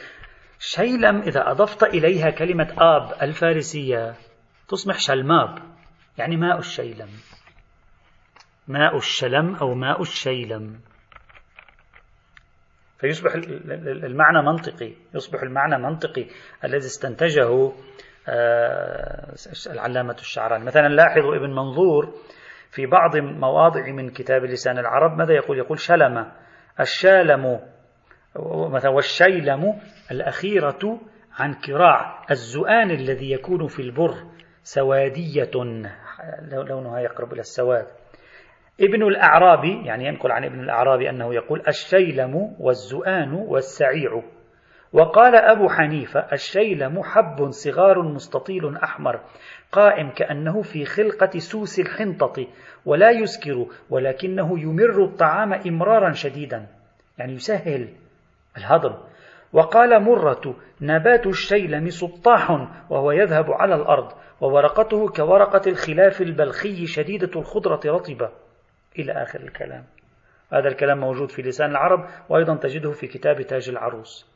شيلم 0.58 1.22
إذا 1.22 1.50
أضفت 1.50 1.82
إليها 1.82 2.30
كلمة 2.30 2.74
آب 2.78 3.22
الفارسية 3.22 4.14
تصبح 4.68 4.98
شلماب 4.98 5.58
يعني 6.18 6.36
ماء 6.36 6.58
الشيلم. 6.58 7.08
ماء 8.68 8.96
الشلم 8.96 9.56
أو 9.56 9.74
ماء 9.74 10.00
الشيلم. 10.00 10.80
فيصبح 12.98 13.34
المعنى 14.04 14.42
منطقي. 14.42 14.92
يصبح 15.14 15.42
المعنى 15.42 15.78
منطقي 15.78 16.26
الذي 16.64 16.86
استنتجه 16.86 17.72
آه، 18.28 19.34
العلامة 19.66 20.14
الشعراني. 20.14 20.64
مثلا 20.64 20.88
لاحظوا 20.88 21.36
ابن 21.36 21.50
منظور 21.50 22.14
في 22.70 22.87
بعض 22.87 23.16
مواضع 23.16 23.90
من 23.92 24.11
كتاب 24.11 24.44
لسان 24.44 24.79
العرب 24.79 25.18
ماذا 25.18 25.35
يقول؟ 25.35 25.59
يقول 25.59 25.79
شلم. 25.79 26.33
الشالم 26.81 27.61
مثلا 28.72 28.90
والشيلم 28.90 29.81
الأخيرة 30.11 31.00
عن 31.38 31.55
كراع 31.55 32.22
الزؤان 32.31 32.90
الذي 32.90 33.33
يكون 33.33 33.66
في 33.66 33.83
البر 33.83 34.14
سوادية 34.62 35.50
لونها 36.52 37.00
يقرب 37.00 37.33
إلى 37.33 37.40
السواد. 37.40 37.87
ابن 38.81 39.02
الأعرابي 39.02 39.87
يعني 39.87 40.07
ينقل 40.07 40.33
عن 40.33 40.44
ابن 40.44 40.61
الأعرابي 40.61 41.11
أنه 41.11 41.35
يقول 41.35 41.62
الشيلم 41.68 42.57
والزؤان 42.61 43.33
والسعيع. 43.33 44.22
وقال 44.96 45.35
أبو 45.35 45.68
حنيفة 45.68 46.20
الشيلم 46.32 47.02
حب 47.02 47.50
صغار 47.50 48.02
مستطيل 48.02 48.76
أحمر 48.76 49.20
قائم 49.72 50.11
كأنه 50.11 50.62
في 50.62 50.85
خلقة 50.85 51.38
سوس 51.38 51.80
الحنطة 51.80 52.46
ولا 52.85 53.11
يسكر 53.11 53.66
ولكنه 53.90 54.61
يمر 54.61 55.04
الطعام 55.04 55.52
إمرارا 55.52 56.12
شديدا 56.12 56.66
يعني 57.18 57.32
يسهل 57.32 57.88
الهضم. 58.56 58.94
وقال 59.52 60.02
مرة 60.02 60.56
نبات 60.80 61.26
الشيلم 61.26 61.90
سطاح 61.90 62.50
وهو 62.90 63.12
يذهب 63.12 63.52
على 63.52 63.74
الأرض 63.74 64.12
وورقته 64.40 65.09
كورقة 65.09 65.70
الخلاف 65.70 66.20
البلخي 66.20 66.87
شديدة 66.87 67.40
الخضرة 67.40 67.80
رطبة. 67.87 68.30
إلى 68.98 69.12
آخر 69.12 69.40
الكلام. 69.40 69.85
هذا 70.52 70.68
الكلام 70.68 70.98
موجود 70.98 71.30
في 71.30 71.42
لسان 71.42 71.70
العرب 71.70 72.09
وأيضا 72.28 72.56
تجده 72.56 72.90
في 72.90 73.06
كتاب 73.06 73.42
تاج 73.42 73.68
العروس. 73.68 74.36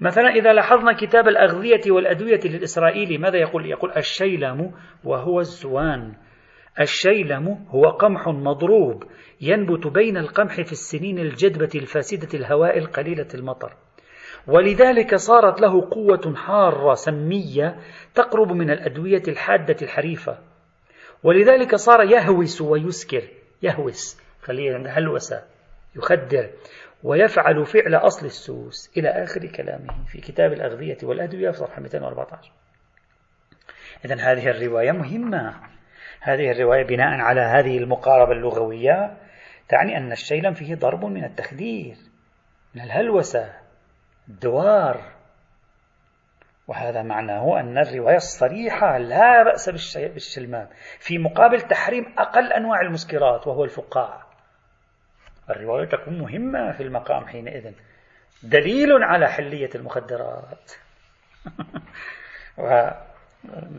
مثلا 0.00 0.28
إذا 0.28 0.52
لاحظنا 0.52 0.92
كتاب 0.92 1.28
الأغذية 1.28 1.80
والأدوية 1.90 2.40
للإسرائيلي 2.44 3.18
ماذا 3.18 3.36
يقول؟ 3.36 3.66
يقول 3.66 3.92
الشيلم 3.96 4.72
وهو 5.04 5.40
الزوان. 5.40 6.14
الشيلم 6.80 7.48
هو 7.68 7.88
قمح 7.88 8.28
مضروب 8.28 9.04
ينبت 9.40 9.86
بين 9.86 10.16
القمح 10.16 10.54
في 10.54 10.72
السنين 10.72 11.18
الجدبة 11.18 11.70
الفاسدة 11.74 12.38
الهواء 12.38 12.78
القليلة 12.78 13.28
المطر. 13.34 13.72
ولذلك 14.46 15.14
صارت 15.14 15.60
له 15.60 15.90
قوة 15.90 16.34
حارة 16.36 16.94
سمية 16.94 17.76
تقرب 18.14 18.52
من 18.52 18.70
الأدوية 18.70 19.22
الحادة 19.28 19.76
الحريفة. 19.82 20.38
ولذلك 21.22 21.74
صار 21.74 22.02
يهوس 22.02 22.60
ويسكر. 22.60 23.22
يهوس. 23.62 24.20
خليه 24.42 24.98
هلوسة 24.98 25.42
يخدر. 25.96 26.50
ويفعل 27.02 27.66
فعل 27.66 27.94
أصل 27.94 28.26
السوس 28.26 28.90
إلى 28.96 29.08
آخر 29.08 29.46
كلامه 29.46 30.04
في 30.06 30.20
كتاب 30.20 30.52
الأغذية 30.52 30.98
والأدوية 31.02 31.50
في 31.50 31.56
صفحة 31.56 31.80
214 31.80 32.52
إذا 34.04 34.14
هذه 34.14 34.48
الرواية 34.50 34.92
مهمة. 34.92 35.54
هذه 36.20 36.50
الرواية 36.50 36.84
بناء 36.84 37.20
على 37.20 37.40
هذه 37.40 37.78
المقاربة 37.78 38.32
اللغوية 38.32 39.16
تعني 39.68 39.96
أن 39.96 40.12
الشيلم 40.12 40.54
فيه 40.54 40.74
ضرب 40.74 41.04
من 41.04 41.24
التخدير 41.24 41.96
من 42.74 42.82
الهلوسة 42.82 43.52
الدوار. 44.28 45.00
وهذا 46.68 47.02
معناه 47.02 47.60
أن 47.60 47.78
الرواية 47.78 48.16
الصريحة 48.16 48.98
لا 48.98 49.42
بأس 49.42 49.70
بالشلمام. 49.96 50.68
في 50.98 51.18
مقابل 51.18 51.60
تحريم 51.60 52.14
أقل 52.18 52.52
أنواع 52.52 52.80
المسكرات 52.80 53.46
وهو 53.46 53.64
الفقاع 53.64 54.25
الرواية 55.50 55.84
تكون 55.84 56.18
مهمة 56.18 56.72
في 56.72 56.82
المقام 56.82 57.26
حينئذ. 57.26 57.72
دليل 58.42 59.02
على 59.02 59.28
حلية 59.28 59.70
المخدرات. 59.74 60.72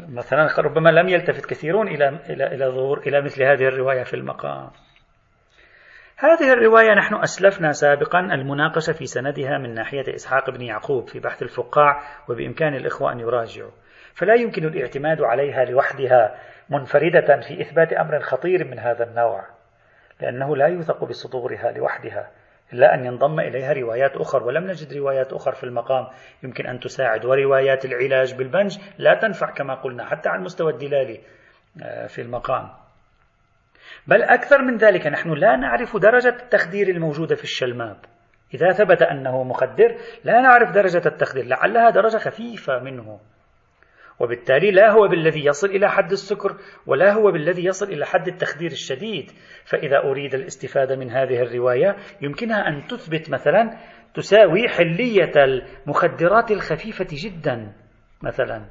مثلا 0.10 0.48
ربما 0.60 0.90
لم 0.90 1.10
يلتفت 1.10 1.46
كثيرون 1.46 1.88
إلى 1.88 2.10
إلى 2.10 2.48
إلى 2.48 2.66
ظهور 2.66 3.00
إلى 3.00 3.22
مثل 3.22 3.44
هذه 3.44 3.68
الرواية 3.68 4.04
في 4.04 4.14
المقام. 4.14 4.70
هذه 6.18 6.54
الرواية 6.54 6.94
نحن 6.94 7.16
أسلفنا 7.16 7.72
سابقا 7.72 8.20
المناقشة 8.20 8.94
في 8.94 9.06
سندها 9.06 9.58
من 9.58 9.74
ناحية 9.74 10.16
إسحاق 10.16 10.50
بن 10.50 10.62
يعقوب 10.62 11.08
في 11.08 11.20
بحث 11.20 11.42
الفقاع 11.42 12.02
وبإمكان 12.30 12.76
الإخوة 12.76 13.12
أن 13.12 13.20
يراجعوا. 13.20 13.72
فلا 14.14 14.34
يمكن 14.34 14.66
الاعتماد 14.66 15.22
عليها 15.22 15.66
لوحدها 15.66 16.36
منفردة 16.70 17.40
في 17.48 17.62
إثبات 17.62 17.94
أمر 17.94 18.20
خطير 18.20 18.64
من 18.64 18.80
هذا 18.80 19.04
النوع. 19.04 19.57
لأنه 20.22 20.56
لا 20.56 20.68
يوثق 20.68 21.04
بصدورها 21.04 21.72
لوحدها 21.72 22.32
إلا 22.74 22.94
أن 22.94 23.06
ينضم 23.06 23.40
إليها 23.40 23.74
روايات 23.74 24.18
أخرى 24.18 24.44
ولم 24.44 24.68
نجد 24.68 24.94
روايات 24.94 25.34
أخرى 25.34 25.56
في 25.56 25.64
المقام. 25.64 26.08
يمكن 26.44 26.68
أن 26.68 26.80
تساعد. 26.80 27.26
وروايات 27.26 27.86
العلاج 27.86 28.34
بالبنج 28.36 28.78
لا 28.98 29.14
تنفع 29.14 29.52
كما 29.52 29.76
قلنا 29.76 30.06
حتى 30.06 30.30
على 30.30 30.40
المستوى 30.40 30.74
الدلالي 30.74 31.20
آه، 31.84 32.08
في 32.08 32.22
المقام. 32.22 32.70
بل 34.08 34.22
أكثر 34.24 34.62
من 34.62 34.78
ذلك 34.78 35.08
نحن 35.08 35.34
لا 35.34 35.56
نعرف 35.56 35.98
درجة 35.98 36.36
التخدير 36.44 36.88
الموجودة 36.88 37.36
في 37.36 37.44
الشلماب. 37.44 37.98
إذا 38.54 38.72
ثبت 38.72 39.02
أنه 39.02 39.44
مخدر 39.44 39.98
لا 40.24 40.42
نعرف 40.42 40.72
درجة 40.72 41.02
التخدير 41.06 41.46
لعلها 41.46 41.90
درجة 41.90 42.18
خفيفة 42.18 42.80
منه. 42.80 43.20
وبالتالي 44.20 44.72
لا 44.72 44.92
هو 44.92 45.08
بالذي 45.08 45.46
يصل 45.46 45.68
إلى 45.68 45.90
حد 45.90 46.12
السكر 46.12 46.58
ولا 46.86 47.14
هو 47.14 47.32
بالذي 47.32 47.66
يصل 47.66 47.86
إلى 47.86 48.06
حد 48.06 48.28
التخدير 48.28 48.72
الشديد. 48.72 49.32
فإذا 49.66 49.98
أريد 49.98 50.34
الاستفادة 50.34 50.96
من 50.96 51.12
هذه 51.12 51.42
الرواية 51.42 51.96
يمكنها 52.22 52.68
أن 52.68 52.88
تثبت 52.88 53.30
مثلا 53.30 53.78
تساوي 54.14 54.68
حلية 54.70 55.32
المخدرات 55.36 56.52
الخفيفة 56.52 57.08
جدا 57.12 57.74
مثلا 58.22 58.66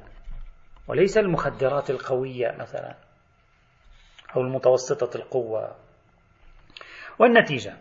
وليس 0.87 1.17
المخدرات 1.17 1.89
القوية 1.89 2.55
مثلا 2.59 2.95
أو 4.35 4.41
المتوسطة 4.41 5.17
القوة. 5.17 5.75
والنتيجة 7.19 7.73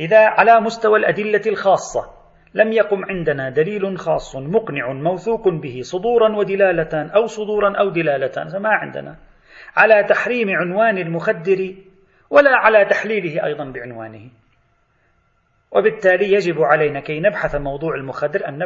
إذا 0.00 0.26
على 0.26 0.60
مستوى 0.60 0.98
الأدلة 0.98 1.42
الخاصة 1.46 2.17
لم 2.54 2.72
يقم 2.72 3.04
عندنا 3.04 3.50
دليل 3.50 3.98
خاص 3.98 4.36
مقنع 4.36 4.92
موثوق 4.92 5.48
به 5.48 5.80
صدورا 5.82 6.36
ودلالة 6.36 7.10
أو 7.14 7.26
صدورا 7.26 7.76
أو 7.76 7.88
دلالة 7.88 8.58
ما 8.58 8.68
عندنا. 8.68 9.16
على 9.76 10.04
تحريم 10.04 10.50
عنوان 10.50 10.98
المخدر 10.98 11.74
ولا 12.30 12.50
على 12.50 12.84
تحليله 12.84 13.44
أيضا 13.44 13.64
بعنوانه. 13.64 14.30
وبالتالي 15.70 16.32
يجب 16.32 16.60
علينا 16.60 17.00
كي 17.00 17.20
نبحث 17.20 17.54
موضوع 17.54 17.94
المخدر 17.94 18.48
أن 18.48 18.58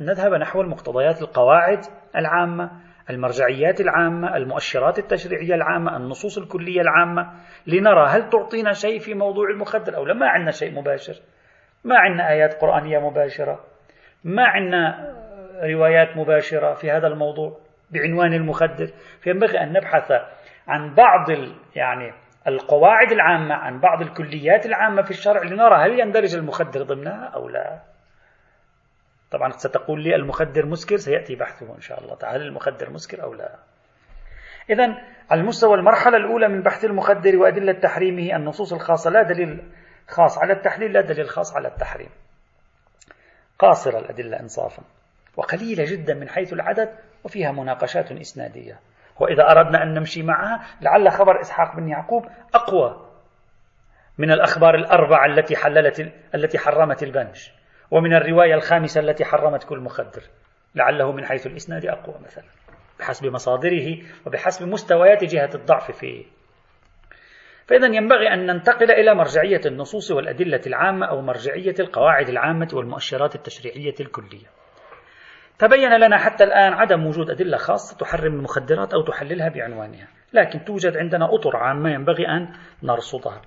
نذهب 0.00 0.34
نحو 0.34 0.60
المقتضيات 0.60 1.22
القواعد 1.22 1.80
العامة 2.16 2.70
المرجعيات 3.10 3.80
العامة 3.80 4.36
المؤشرات 4.36 4.98
التشريعية 4.98 5.54
العامة 5.54 5.96
النصوص 5.96 6.38
الكلية 6.38 6.80
العامة 6.80 7.32
لنرى 7.66 8.06
هل 8.08 8.30
تعطينا 8.30 8.72
شيء 8.72 8.98
في 8.98 9.14
موضوع 9.14 9.50
المخدر 9.50 9.96
أو 9.96 10.04
لا. 10.04 10.14
ما 10.14 10.28
عندنا 10.28 10.50
شيء 10.50 10.74
مباشر. 10.80 11.14
ما 11.84 11.98
عندنا 11.98 12.30
آيات 12.30 12.54
قرآنية 12.54 12.98
مباشرة 12.98 13.64
ما 14.24 14.44
عندنا 14.44 15.12
روايات 15.62 16.16
مباشرة 16.16 16.74
في 16.74 16.90
هذا 16.90 17.06
الموضوع 17.06 17.58
بعنوان 17.90 18.32
المخدر. 18.32 18.90
فينبغي 19.20 19.60
أن 19.60 19.72
نبحث 19.72 20.12
عن 20.68 20.94
بعض 20.94 21.30
يعني 21.76 22.12
القواعد 22.46 23.12
العامة 23.12 23.54
عن 23.54 23.80
بعض 23.80 24.02
الكليات 24.02 24.66
العامة 24.66 25.02
في 25.02 25.10
الشرع 25.10 25.42
لنرى 25.42 25.76
هل 25.76 26.00
يندرج 26.00 26.34
المخدر 26.34 26.82
ضمنها 26.82 27.24
أو 27.34 27.48
لا. 27.48 27.80
طبعا 29.30 29.50
ستقول 29.50 30.02
لي 30.02 30.14
المخدر 30.14 30.66
مسكر 30.66 30.96
سيأتي 30.96 31.36
بحثه 31.36 31.74
إن 31.76 31.80
شاء 31.80 32.00
الله 32.00 32.14
تعالى 32.14 32.44
المخدر 32.44 32.90
مسكر 32.90 33.22
أو 33.22 33.34
لا. 33.34 33.58
إذا 34.70 34.84
على 35.30 35.40
المستوى 35.40 35.74
المرحلة 35.74 36.16
الأولى 36.16 36.48
من 36.48 36.62
بحث 36.62 36.84
المخدر 36.84 37.36
وأدلة 37.36 37.72
تحريمه 37.72 38.36
النصوص 38.36 38.72
الخاصة 38.72 39.10
لا 39.10 39.22
دليل 39.22 39.62
خاص 40.08 40.38
على 40.38 40.52
التحليل 40.52 40.92
لا 40.92 41.00
دليل 41.00 41.28
خاص 41.28 41.56
على 41.56 41.68
التحريم. 41.68 42.10
قاصرة 43.58 43.98
الأدلة 43.98 44.40
إنصافا. 44.40 44.82
وقليلة 45.36 45.84
جدا 45.84 46.14
من 46.14 46.28
حيث 46.28 46.52
العدد 46.52 46.94
وفيها 47.24 47.52
مناقشات 47.52 48.12
إسنادية. 48.12 48.78
وإذا 49.20 49.50
أردنا 49.50 49.82
أن 49.82 49.94
نمشي 49.94 50.22
معها 50.22 50.66
لعل 50.80 51.12
خبر 51.12 51.40
إسحاق 51.40 51.76
بن 51.76 51.88
يعقوب 51.88 52.26
أقوى 52.54 53.08
من 54.18 54.30
الأخبار 54.30 54.74
الأربعة 54.74 55.26
التي 55.26 55.56
حللت 55.56 56.12
التي 56.34 56.58
حرمت 56.58 57.02
البنج 57.02 57.50
ومن 57.90 58.14
الرواية 58.14 58.54
الخامسة 58.54 59.00
التي 59.00 59.24
حرمت 59.24 59.64
كل 59.64 59.78
مخدر. 59.78 60.22
لعله 60.74 61.12
من 61.12 61.24
حيث 61.24 61.46
الإسناد 61.46 61.86
أقوى 61.86 62.14
مثلا. 62.24 62.44
بحسب 62.98 63.26
مصادره 63.26 63.98
وبحسب 64.26 64.68
مستويات 64.68 65.24
جهة 65.24 65.50
الضعف 65.54 65.90
فيه. 65.90 66.24
فإذا 67.72 67.86
ينبغي 67.86 68.34
أن 68.34 68.46
ننتقل 68.46 68.90
إلى 68.90 69.14
مرجعية 69.14 69.60
النصوص 69.66 70.10
والأدلة 70.10 70.60
العامة 70.66 71.06
أو 71.06 71.20
مرجعية 71.20 71.74
القواعد 71.80 72.28
العامة 72.28 72.68
والمؤشرات 72.72 73.34
التشريعية 73.34 73.94
الكلية. 74.00 74.46
تبين 75.58 75.96
لنا 75.96 76.18
حتى 76.18 76.44
الآن 76.44 76.72
عدم 76.72 77.06
وجود 77.06 77.30
أدلة 77.30 77.56
خاصة 77.56 77.96
تحرم 77.98 78.34
المخدرات 78.34 78.94
أو 78.94 79.02
تحللها 79.02 79.48
بعنوانها 79.48 80.08
لكن 80.32 80.64
توجد 80.64 80.96
عندنا 80.96 81.34
أطر 81.34 81.56
عامة 81.56 81.90
ينبغي 81.90 82.28
أن 82.28 82.52
نرصدها. 82.82 83.42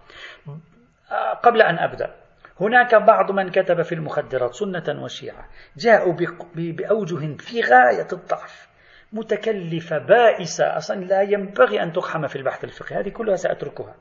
قبل 1.44 1.62
أن 1.62 1.78
أبدأ 1.78 2.16
هناك 2.62 2.96
بعض 2.96 3.32
من 3.32 3.50
كتب 3.50 3.82
في 3.82 3.96
المخدرات 3.96 4.54
سنة 4.54 5.04
وشيعة 5.04 5.50
جاءوا 5.78 6.14
بأوجه 6.56 7.38
في 7.38 7.62
غاية 7.62 8.08
الضعف 8.14 8.68
متكلفة 9.14 9.98
بائسة 9.98 10.78
أصلا 10.78 10.96
لا 10.96 11.22
ينبغي 11.22 11.84
أن 11.84 11.92
تقحم 11.92 12.28
في 12.28 12.36
البحث 12.36 12.64
الفقهي 12.64 13.00
هذه 13.00 13.10
كلها 13.10 13.36
سأتركها. 13.36 13.96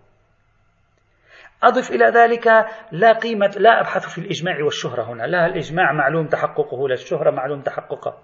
أضف 1.69 1.91
إلى 1.91 2.05
ذلك 2.05 2.67
لا 2.93 3.13
قيمة 3.13 3.55
لا 3.59 3.81
أبحث 3.81 4.09
في 4.09 4.19
الإجماع 4.19 4.65
والشهرة 4.65 5.03
هنا. 5.03 5.23
لا 5.23 5.47
الإجماع 5.47 5.93
معلوم 5.93 6.27
تحققه 6.27 6.89
لا 6.89 6.95
الشهرة 6.95 7.31
معلوم 7.31 7.61
تحققه. 7.61 8.19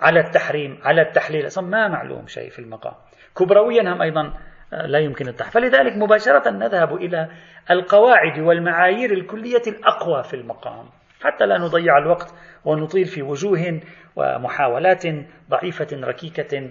على 0.00 0.20
التحريم 0.20 0.78
على 0.82 1.02
التحليل 1.02 1.46
أصلا 1.46 1.66
ما 1.66 1.88
معلوم 1.88 2.26
شيء 2.26 2.50
في 2.50 2.58
المقام. 2.58 2.94
كبرويا 3.36 3.82
هم 3.82 4.02
أيضا 4.02 4.34
لا 4.72 4.98
يمكن 4.98 5.28
التحريم 5.28 5.52
فلذلك 5.52 5.96
مباشرة 5.96 6.50
نذهب 6.50 6.94
إلى 6.94 7.28
القواعد 7.70 8.38
والمعايير 8.38 9.12
الكلية 9.12 9.62
الأقوى 9.66 10.22
في 10.22 10.34
المقام. 10.34 10.88
حتى 11.20 11.46
لا 11.46 11.58
نضيع 11.58 11.98
الوقت 11.98 12.34
ونطيل 12.64 13.04
في 13.04 13.22
وجوه 13.22 13.80
ومحاولات 14.16 15.02
ضعيفة 15.50 15.88
ركيكة 15.92 16.70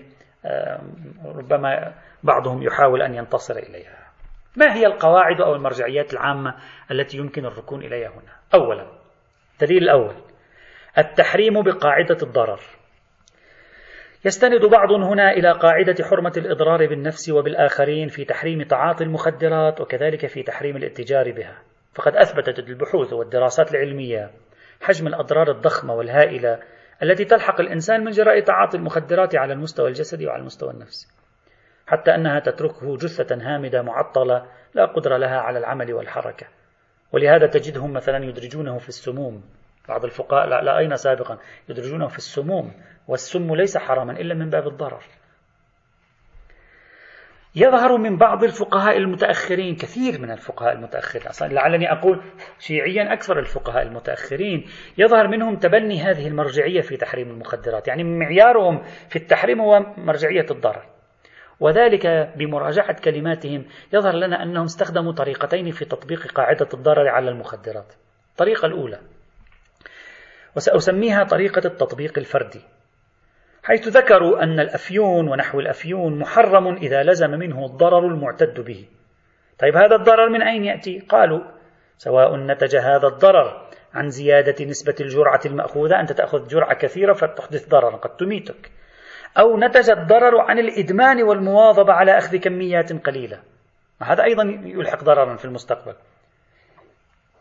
ربما 1.25 1.93
بعضهم 2.23 2.63
يحاول 2.63 3.01
أن 3.01 3.15
ينتصر 3.15 3.55
إليها. 3.55 4.10
ما 4.55 4.75
هي 4.75 4.85
القواعد 4.85 5.41
أو 5.41 5.55
المرجعيات 5.55 6.13
العامة 6.13 6.55
التي 6.91 7.17
يمكن 7.17 7.45
الركون 7.45 7.83
إليها 7.83 8.09
هنا؟ 8.09 8.33
أولا 8.53 8.87
الدليل 9.53 9.83
الأول 9.83 10.15
التحريم 10.97 11.61
بقاعدة 11.61 12.17
الضرر. 12.23 12.59
يستند 14.25 14.65
بعض 14.65 14.91
هنا 14.91 15.31
إلى 15.31 15.51
قاعدة 15.51 16.03
حرمة 16.03 16.33
الإضرار 16.37 16.87
بالنفس 16.87 17.29
وبالآخرين 17.29 18.07
في 18.07 18.25
تحريم 18.25 18.63
تعاطي 18.63 19.03
المخدرات 19.03 19.81
وكذلك 19.81 20.25
في 20.25 20.43
تحريم 20.43 20.77
الاتجار 20.77 21.31
بها. 21.31 21.61
فقد 21.95 22.15
أثبتت 22.15 22.59
البحوث 22.59 23.13
والدراسات 23.13 23.71
العلمية 23.71 24.31
حجم 24.81 25.07
الأضرار 25.07 25.51
الضخمة 25.51 25.93
والهائلة 25.93 26.59
التي 27.03 27.25
تلحق 27.25 27.61
الإنسان 27.61 28.03
من 28.03 28.11
جراء 28.11 28.39
تعاطي 28.39 28.77
المخدرات 28.77 29.35
على 29.35 29.53
المستوى 29.53 29.87
الجسدي 29.87 30.27
وعلى 30.27 30.39
المستوى 30.39 30.71
النفسي 30.71 31.20
حتى 31.91 32.15
أنها 32.15 32.39
تتركه 32.39 32.97
جثة 32.97 33.35
هامدة 33.41 33.81
معطلة 33.81 34.45
لا 34.73 34.85
قدرة 34.85 35.17
لها 35.17 35.37
على 35.39 35.59
العمل 35.59 35.93
والحركة. 35.93 36.47
ولهذا 37.11 37.47
تجدهم 37.47 37.93
مثلا 37.93 38.25
يدرجونه 38.25 38.77
في 38.77 38.89
السموم. 38.89 39.43
بعض 39.89 40.05
الفقهاء 40.05 40.47
لا, 40.47 40.61
لا 40.61 40.77
أين 40.77 40.95
سابقا؟ 40.95 41.37
يدرجونه 41.69 42.07
في 42.07 42.17
السموم 42.17 42.73
والسم 43.07 43.55
ليس 43.55 43.77
حراما 43.77 44.11
إلا 44.11 44.33
من 44.33 44.49
باب 44.49 44.67
الضرر. 44.67 45.03
يظهر 47.55 47.97
من 47.97 48.17
بعض 48.17 48.43
الفقهاء 48.43 48.97
المتأخرين 48.97 49.75
كثير 49.75 50.21
من 50.21 50.31
الفقهاء 50.31 50.73
المتأخرين 50.73 51.27
أصلا 51.27 51.47
لعلني 51.47 51.91
أقول 51.91 52.21
شيعيا 52.59 53.13
أكثر 53.13 53.39
الفقهاء 53.39 53.83
المتأخرين 53.83 54.65
يظهر 54.97 55.27
منهم 55.27 55.55
تبني 55.55 56.01
هذه 56.01 56.27
المرجعية 56.27 56.81
في 56.81 56.97
تحريم 56.97 57.29
المخدرات 57.29 57.87
يعني 57.87 58.03
معيارهم 58.03 58.83
في 59.09 59.15
التحريم 59.15 59.61
هو 59.61 59.79
مرجعية 59.97 60.45
الضرر. 60.51 61.00
وذلك 61.61 62.33
بمراجعة 62.35 63.01
كلماتهم. 63.01 63.65
يظهر 63.93 64.15
لنا 64.15 64.43
أنهم 64.43 64.63
استخدموا 64.63 65.11
طريقتين 65.11 65.71
في 65.71 65.85
تطبيق 65.85 66.31
قاعدة 66.31 66.67
الضرر 66.73 67.07
على 67.07 67.29
المخدرات. 67.29 67.93
الطريقة 68.31 68.65
الأولى 68.65 68.99
وسأسميها 70.55 71.23
طريقة 71.23 71.61
التطبيق 71.65 72.17
الفردي 72.17 72.61
حيث 73.63 73.87
ذكروا 73.87 74.43
أن 74.43 74.59
الأفيون 74.59 75.27
ونحو 75.27 75.59
الأفيون 75.59 76.19
محرم 76.19 76.75
إذا 76.75 77.03
لزم 77.03 77.29
منه 77.29 77.65
الضرر 77.65 78.07
المعتد 78.07 78.59
به. 78.59 78.85
طيب 79.59 79.75
هذا 79.75 79.95
الضرر 79.95 80.29
من 80.29 80.41
أين 80.41 80.65
يأتي؟ 80.65 80.99
قالوا 80.99 81.41
سواء 81.97 82.35
نتج 82.35 82.75
هذا 82.75 83.07
الضرر 83.07 83.67
عن 83.93 84.09
زيادة 84.09 84.65
نسبة 84.65 84.95
الجرعة 85.01 85.41
المأخوذة 85.45 85.99
أنت 85.99 86.11
تأخذ 86.11 86.47
جرعة 86.47 86.73
كثيرة 86.73 87.13
فتحدث 87.13 87.69
ضررا 87.69 87.97
قد 87.97 88.17
تميتك. 88.17 88.71
أو 89.37 89.57
نتج 89.57 89.89
الضرر 89.89 90.39
عن 90.41 90.59
الإدمان 90.59 91.23
والمواظبة 91.23 91.93
على 91.93 92.17
أخذ 92.17 92.37
كميات 92.37 92.93
قليلة. 92.93 93.39
هذا 94.01 94.23
أيضا 94.23 94.43
يلحق 94.63 95.03
ضررا 95.03 95.35
في 95.35 95.45
المستقبل. 95.45 95.95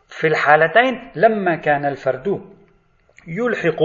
في 0.07 0.27
الحالتين 0.27 1.11
لما 1.15 1.55
كان 1.55 1.85
الفرد 1.85 2.41
يلحق 3.27 3.83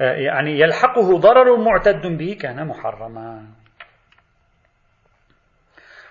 يعني 0.00 0.60
يلحقه 0.60 1.18
ضرر 1.18 1.56
معتد 1.56 2.06
به 2.06 2.36
كان 2.40 2.66
محرما. 2.66 3.46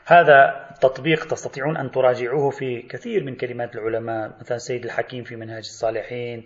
هذا 0.06 0.70
تطبيق 0.82 1.28
تستطيعون 1.28 1.78
أن 1.78 1.92
تراجعوه 1.92 2.50
في 2.50 2.82
كثير 2.82 3.24
من 3.24 3.36
كلمات 3.36 3.76
العلماء 3.76 4.32
مثلا 4.40 4.58
سيد 4.58 4.86
الحكيم 4.86 5.24
في 5.24 5.36
منهاج 5.36 5.64
الصالحين 5.64 6.44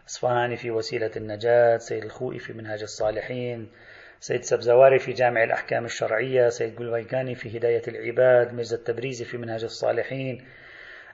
الإصفهاني 0.00 0.56
في 0.56 0.70
وسيلة 0.70 1.10
النجاة 1.16 1.76
سيد 1.76 2.04
الخوئي 2.04 2.38
في 2.38 2.52
منهاج 2.52 2.82
الصالحين 2.82 3.70
سيد 4.20 4.42
سبزواري 4.42 4.98
في 4.98 5.12
جامع 5.12 5.44
الأحكام 5.44 5.84
الشرعية 5.84 6.48
سيد 6.48 6.78
قلويكاني 6.78 7.34
في 7.34 7.58
هداية 7.58 7.82
العباد 7.88 8.54
ميرزا 8.54 8.76
التبريزي 8.76 9.24
في 9.24 9.38
منهاج 9.38 9.64
الصالحين 9.64 10.44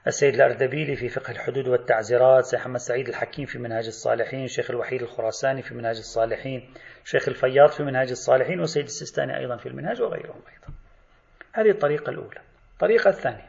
السيد 0.07 0.33
الأردبيلي 0.33 0.95
في 0.95 1.09
فقه 1.09 1.31
الحدود 1.31 1.67
والتعزيرات 1.67 2.45
سيد 2.45 2.59
محمد 2.59 2.79
سعيد 2.79 3.07
الحكيم 3.07 3.45
في 3.45 3.59
منهاج 3.59 3.85
الصالحين 3.85 4.43
الشيخ 4.43 4.71
الوحيد 4.71 5.01
الخراساني 5.01 5.61
في 5.61 5.75
منهاج 5.75 5.97
الصالحين 5.97 6.69
الشيخ 7.05 7.27
الفياض 7.29 7.69
في 7.69 7.83
منهاج 7.83 8.09
الصالحين 8.09 8.59
والسيد 8.59 8.83
السيستاني 8.83 9.37
أيضا 9.37 9.57
في 9.57 9.65
المنهاج 9.65 10.01
وغيرهم 10.01 10.41
أيضا. 10.53 10.73
هذه 11.53 11.69
الطريقة 11.69 12.09
الأولى. 12.09 12.41
الطريقة 12.73 13.09
الثانية. 13.09 13.47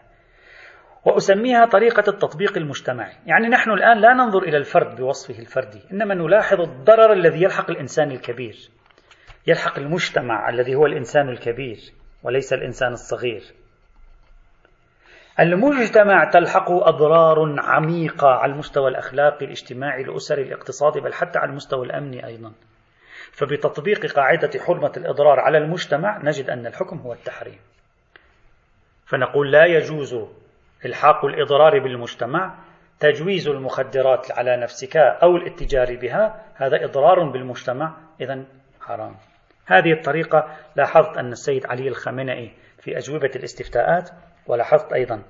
وأسميها 1.05 1.67
طريقة 1.67 2.11
التطبيق 2.11 2.57
المجتمعي. 2.57 3.13
يعني 3.27 3.49
نحن 3.49 3.71
الآن 3.71 4.01
لا 4.01 4.13
ننظر 4.13 4.43
إلى 4.43 4.57
الفرد 4.57 4.97
بوصفه 4.97 5.39
الفردي 5.39 5.83
إنما 5.93 6.15
نلاحظ 6.15 6.61
الضرر 6.61 7.13
الذي 7.13 7.43
يلحق 7.43 7.71
الإنسان 7.71 8.11
الكبير. 8.11 8.78
يلحق 9.49 9.79
المجتمع 9.79 10.49
الذي 10.49 10.75
هو 10.75 10.87
الإنسان 10.87 11.29
الكبير 11.29 11.79
وليس 12.23 12.53
الإنسان 12.53 12.93
الصغير. 12.93 13.43
المجتمع 15.41 16.31
تلحقه 16.31 16.89
أضرار 16.89 17.61
عميقة 17.61 18.29
على 18.29 18.53
المستوى 18.53 18.89
الأخلاقي 18.91 19.47
الاجتماعي 19.47 20.03
الأسري 20.03 20.43
الاقتصادي 20.43 21.01
بل 21.01 21.13
حتى 21.13 21.39
على 21.39 21.51
المستوى 21.51 21.87
الأمني 21.87 22.27
أيضا. 22.27 22.53
فبتطبيق 23.33 24.07
قاعدة 24.07 24.51
حرمة 24.61 24.93
الإضرار 24.97 25.41
على 25.41 25.59
المجتمع 25.59 26.19
نجد 26.19 26.51
أن 26.51 26.67
الحكم 26.67 26.99
هو 26.99 27.13
التحريم. 27.13 27.59
فنقول 29.07 29.53
لا 29.53 29.67
يجوز 29.67 30.17
إلحاق 30.85 31.25
الإضرار 31.25 31.79
بالمجتمع 31.79 32.55
تجويز 33.01 33.49
المخدرات 33.49 34.33
على 34.33 34.57
نفسك 34.57 34.97
أو 34.97 35.37
الاتجار 35.37 35.97
بها 35.97 36.45
هذا 36.55 36.85
إضرار 36.85 37.31
بالمجتمع 37.31 37.97
إذا 38.21 38.45
حرام. 38.81 39.15
هذه 39.69 39.93
الطريقة 39.93 40.57
لاحظت 40.77 41.17
أن 41.19 41.33
السيد 41.33 41.67
علي 41.67 41.89
الخامنئي 41.89 42.53
في 42.79 42.99
أجوبة 42.99 43.31
الاستفتاءات 43.37 44.11
ولاحظت 44.47 44.93
أيضا 44.93 45.23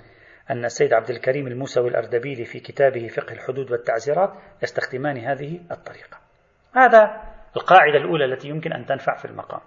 أن 0.51 0.65
السيد 0.65 0.93
عبد 0.93 1.11
الكريم 1.11 1.47
الموسوي 1.47 1.89
الأردبيلي 1.89 2.45
في 2.45 2.61
كتابه 2.61 3.09
فقه 3.09 3.33
الحدود 3.33 3.71
والتعزيرات 3.71 4.33
يستخدمان 4.63 5.19
هذه 5.19 5.61
الطريقة. 5.71 6.19
هذا 6.77 7.23
القاعدة 7.57 7.99
الأولى 7.99 8.25
التي 8.25 8.49
يمكن 8.49 8.73
أن 8.73 8.87
تنفع 8.87 9.17
في 9.17 9.25
المقام. 9.25 9.61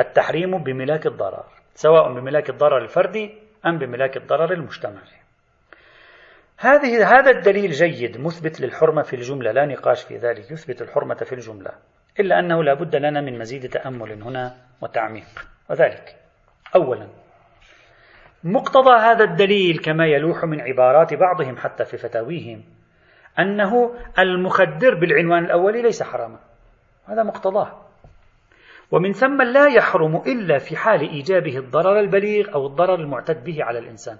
التحريم 0.00 0.62
بملاك 0.62 1.06
الضرر 1.06 1.44
سواء 1.74 2.12
بملاك 2.12 2.50
الضرر 2.50 2.78
الفردي 2.82 3.34
أم 3.66 3.78
بملاك 3.78 4.16
الضرر 4.16 4.52
المجتمعي. 4.52 5.24
هذه 6.58 7.18
هذا 7.18 7.30
الدليل 7.30 7.70
جيد 7.70 8.20
مثبت 8.20 8.60
للحرمة 8.60 9.02
في 9.02 9.16
الجملة 9.16 9.52
لا 9.52 9.66
نقاش 9.66 10.02
في 10.02 10.16
ذلك 10.16 10.50
يثبت 10.50 10.82
الحرمة 10.82 11.14
في 11.14 11.32
الجملة. 11.32 11.70
إلا 12.20 12.38
أنه 12.38 12.64
لا 12.64 12.74
بد 12.74 12.96
لنا 12.96 13.20
من 13.20 13.38
مزيد 13.38 13.68
تأمل 13.68 14.22
هنا 14.22 14.56
وتعميق. 14.80 15.48
وذلك 15.70 16.16
أولا 16.74 17.08
مقتضى 18.44 18.96
هذا 19.00 19.24
الدليل 19.24 19.78
كما 19.78 20.06
يلوح 20.06 20.44
من 20.44 20.60
عبارات 20.60 21.14
بعضهم 21.14 21.56
حتى 21.56 21.84
في 21.84 21.96
فتاويهم 21.96 22.64
أنه 23.38 23.94
المخدر 24.18 24.94
بالعنوان 24.94 25.44
الأولي 25.44 25.82
ليس 25.82 26.02
حراما. 26.02 26.38
هذا 27.06 27.22
مقتضاه. 27.22 27.80
ومن 28.90 29.12
ثم 29.12 29.42
لا 29.42 29.68
يحرم 29.68 30.16
إلا 30.16 30.58
في 30.58 30.76
حال 30.76 31.00
إيجابه 31.00 31.58
الضرر 31.58 32.00
البليغ 32.00 32.54
أو 32.54 32.66
الضرر 32.66 32.94
المعتد 32.94 33.44
به 33.44 33.64
على 33.64 33.78
الإنسان. 33.78 34.18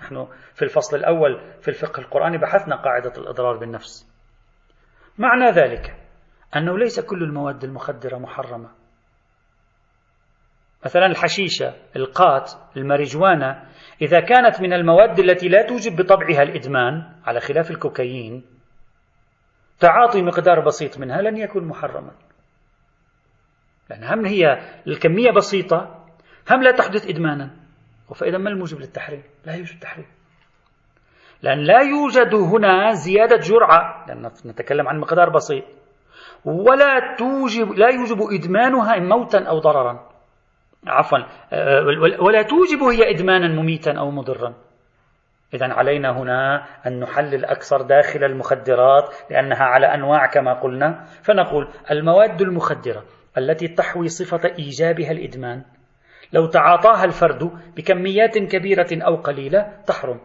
نحن 0.00 0.28
في 0.54 0.62
الفصل 0.62 0.96
الأول 0.96 1.40
في 1.60 1.68
الفقه 1.68 2.00
القرآني 2.00 2.38
بحثنا 2.38 2.76
قاعدة 2.76 3.12
الإضرار 3.18 3.56
بالنفس. 3.56 4.06
معنى 5.18 5.50
ذلك 5.50 5.99
أنه 6.56 6.78
ليس 6.78 7.00
كل 7.00 7.22
المواد 7.22 7.64
المخدرة 7.64 8.18
محرمة. 8.18 8.70
مثلا 10.84 11.06
الحشيشة 11.06 11.74
القات 11.96 12.52
الماريجوانا 12.76 13.66
إذا 14.02 14.20
كانت 14.20 14.60
من 14.60 14.72
المواد 14.72 15.18
التي 15.18 15.48
لا 15.48 15.62
توجب 15.62 15.96
بطبعها 15.96 16.42
الإدمان 16.42 17.12
على 17.24 17.40
خلاف 17.40 17.70
الكوكايين 17.70 18.44
تعاطي 19.80 20.22
مقدار 20.22 20.60
بسيط 20.60 20.98
منها 20.98 21.22
لن 21.22 21.36
يكون 21.36 21.64
محرما. 21.64 22.12
لأن 23.90 24.04
هم 24.04 24.26
هي 24.26 24.44
الكمية 24.86 25.30
بسيطة 25.30 26.06
هم 26.50 26.62
لا 26.62 26.70
تحدث 26.70 27.06
إدمانا. 27.06 27.50
فإذا 28.14 28.38
ما 28.38 28.50
الموجب 28.50 28.78
للتحريم؟ 28.78 29.22
لا 29.46 29.54
يوجد 29.54 29.80
تحريم. 29.80 30.06
لأن 31.42 31.58
لا 31.58 31.80
يوجد 31.80 32.34
هنا 32.34 32.92
زيادة 32.92 33.36
جرعة 33.36 34.06
لأن 34.08 34.30
نتكلم 34.46 34.88
عن 34.88 34.98
مقدار 34.98 35.30
بسيط. 35.30 35.64
ولا 36.44 37.16
توجب 37.18 37.72
لا 37.72 37.88
يوجب 37.88 38.18
إدمانها 38.32 38.98
موتا 38.98 39.38
أو 39.38 39.58
ضررا. 39.58 40.10
عفوا 40.86 41.18
آه، 41.52 41.84
ولا 42.20 42.42
توجب 42.42 42.82
هي 42.82 43.10
إدمانا 43.10 43.48
مميتا 43.48 43.92
أو 43.92 44.10
مضرا. 44.10 44.54
إذا 45.54 45.72
علينا 45.72 46.10
هنا 46.10 46.66
أن 46.86 47.00
نحلل 47.00 47.44
أكثر 47.44 47.82
داخل 47.82 48.24
المخدرات 48.24 49.14
لأنها 49.30 49.64
على 49.64 49.94
أنواع 49.94 50.26
كما 50.26 50.52
قلنا. 50.52 51.04
فنقول 51.22 51.68
المواد 51.90 52.40
المخدرة 52.40 53.04
التي 53.38 53.68
تحوي 53.68 54.08
صفة 54.08 54.48
إيجابها 54.58 55.10
الإدمان. 55.10 55.62
لو 56.32 56.46
تعاطاها 56.46 57.04
الفرد 57.04 57.50
بكميات 57.76 58.38
كبيرة 58.38 58.88
أو 58.92 59.16
قليلة 59.16 59.72
تحرم. 59.86 60.20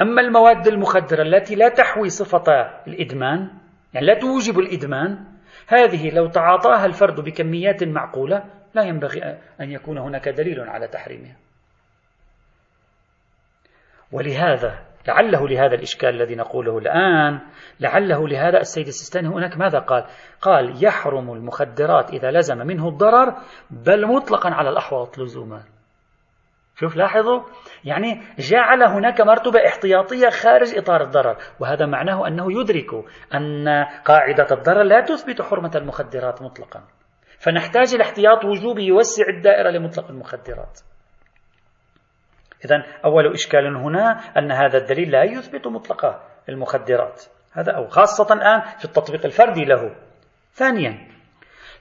أما 0.00 0.20
المواد 0.20 0.66
المخدرة 0.66 1.22
التي 1.22 1.54
لا 1.54 1.68
تحوي 1.68 2.08
صفة 2.08 2.70
الإدمان 2.86 3.63
يعني 3.94 4.06
لا 4.06 4.14
توجب 4.14 4.58
الإدمان. 4.58 5.24
هذه 5.68 6.10
لو 6.10 6.26
تعاطاها 6.26 6.86
الفرد 6.86 7.20
بكميات 7.20 7.84
معقولة 7.84 8.44
لا 8.74 8.82
ينبغي 8.82 9.22
أن 9.60 9.70
يكون 9.70 9.98
هناك 9.98 10.28
دليل 10.28 10.60
على 10.60 10.88
تحريمها. 10.88 11.36
ولهذا 14.12 14.78
لعله 15.08 15.48
لهذا 15.48 15.74
الإشكال 15.74 16.08
الذي 16.08 16.34
نقوله 16.34 16.78
الآن 16.78 17.40
لعله 17.80 18.28
لهذا 18.28 18.60
السيد 18.60 18.86
السيستاني 18.86 19.28
هناك 19.28 19.56
ماذا 19.56 19.78
قال؟ 19.78 20.04
قال 20.40 20.84
يحرم 20.84 21.32
المخدرات 21.32 22.10
إذا 22.10 22.30
لزم 22.30 22.58
منه 22.58 22.88
الضرر 22.88 23.36
بل 23.70 24.06
مطلقا 24.06 24.50
على 24.50 24.68
الأحوط 24.70 25.18
لزوما. 25.18 25.62
شوف 26.76 26.96
لاحظوا 26.96 27.42
يعني 27.84 28.22
جعل 28.38 28.82
هناك 28.82 29.20
مرتبة 29.20 29.66
احتياطية 29.66 30.28
خارج 30.28 30.78
إطار 30.78 31.02
الضرر 31.02 31.36
وهذا 31.60 31.86
معناه 31.86 32.26
أنه 32.28 32.60
يدرك 32.60 32.90
أن 33.34 33.68
قاعدة 34.04 34.46
الضرر 34.52 34.82
لا 34.82 35.00
تثبت 35.00 35.42
حرمة 35.42 35.70
المخدرات 35.74 36.42
مطلقا. 36.42 36.82
فنحتاج 37.38 37.94
الاحتياط 37.94 38.44
وجوبي 38.44 38.84
يوسع 38.84 39.24
الدائرة 39.28 39.70
لمطلق 39.70 40.10
المخدرات. 40.10 40.80
إذا 42.64 42.76
أول 43.04 43.32
إشكال 43.32 43.76
هنا 43.76 44.20
أن 44.38 44.52
هذا 44.52 44.78
الدليل 44.78 45.10
لا 45.10 45.24
يثبت 45.24 45.66
مطلق 45.66 46.20
المخدرات. 46.48 47.22
هذا 47.52 47.72
أو 47.72 47.86
خاصة 47.86 48.34
الآن 48.34 48.60
في 48.78 48.84
التطبيق 48.84 49.24
الفردي 49.24 49.64
له. 49.64 49.96
ثانيا 50.52 51.14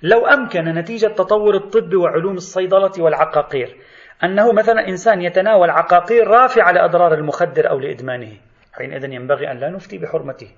لو 0.02 0.26
أمكن 0.26 0.64
نتيجة 0.64 1.08
تطور 1.08 1.56
الطب 1.56 1.94
وعلوم 1.96 2.36
الصيدلة 2.36 2.92
والعقاقير 3.00 3.78
أنه 4.24 4.54
مثلا 4.54 4.88
إنسان 4.88 5.22
يتناول 5.22 5.70
عقاقير 5.70 6.28
رافعة 6.28 6.72
لأضرار 6.72 7.14
المخدر 7.14 7.70
أو 7.70 7.80
لإدمانه. 7.80 8.38
حينئذ 8.74 9.04
ينبغي 9.04 9.52
أن 9.52 9.58
لا 9.58 9.70
نفتي 9.70 9.98
بحرمته. 9.98 10.52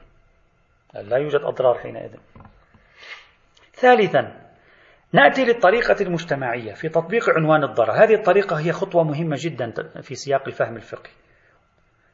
لا 0.93 1.17
يوجد 1.17 1.41
أضرار 1.41 1.77
حينئذ. 1.77 2.15
ثالثا 3.73 4.45
نأتي 5.13 5.45
للطريقة 5.45 5.95
المجتمعية 6.01 6.73
في 6.73 6.89
تطبيق 6.89 7.29
عنوان 7.29 7.63
الضرر. 7.63 7.91
هذه 7.91 8.13
الطريقة 8.13 8.59
هي 8.59 8.71
خطوة 8.71 9.03
مهمة 9.03 9.35
جدا 9.39 9.73
في 10.01 10.15
سياق 10.15 10.47
الفهم 10.47 10.75
الفقهي. 10.75 11.13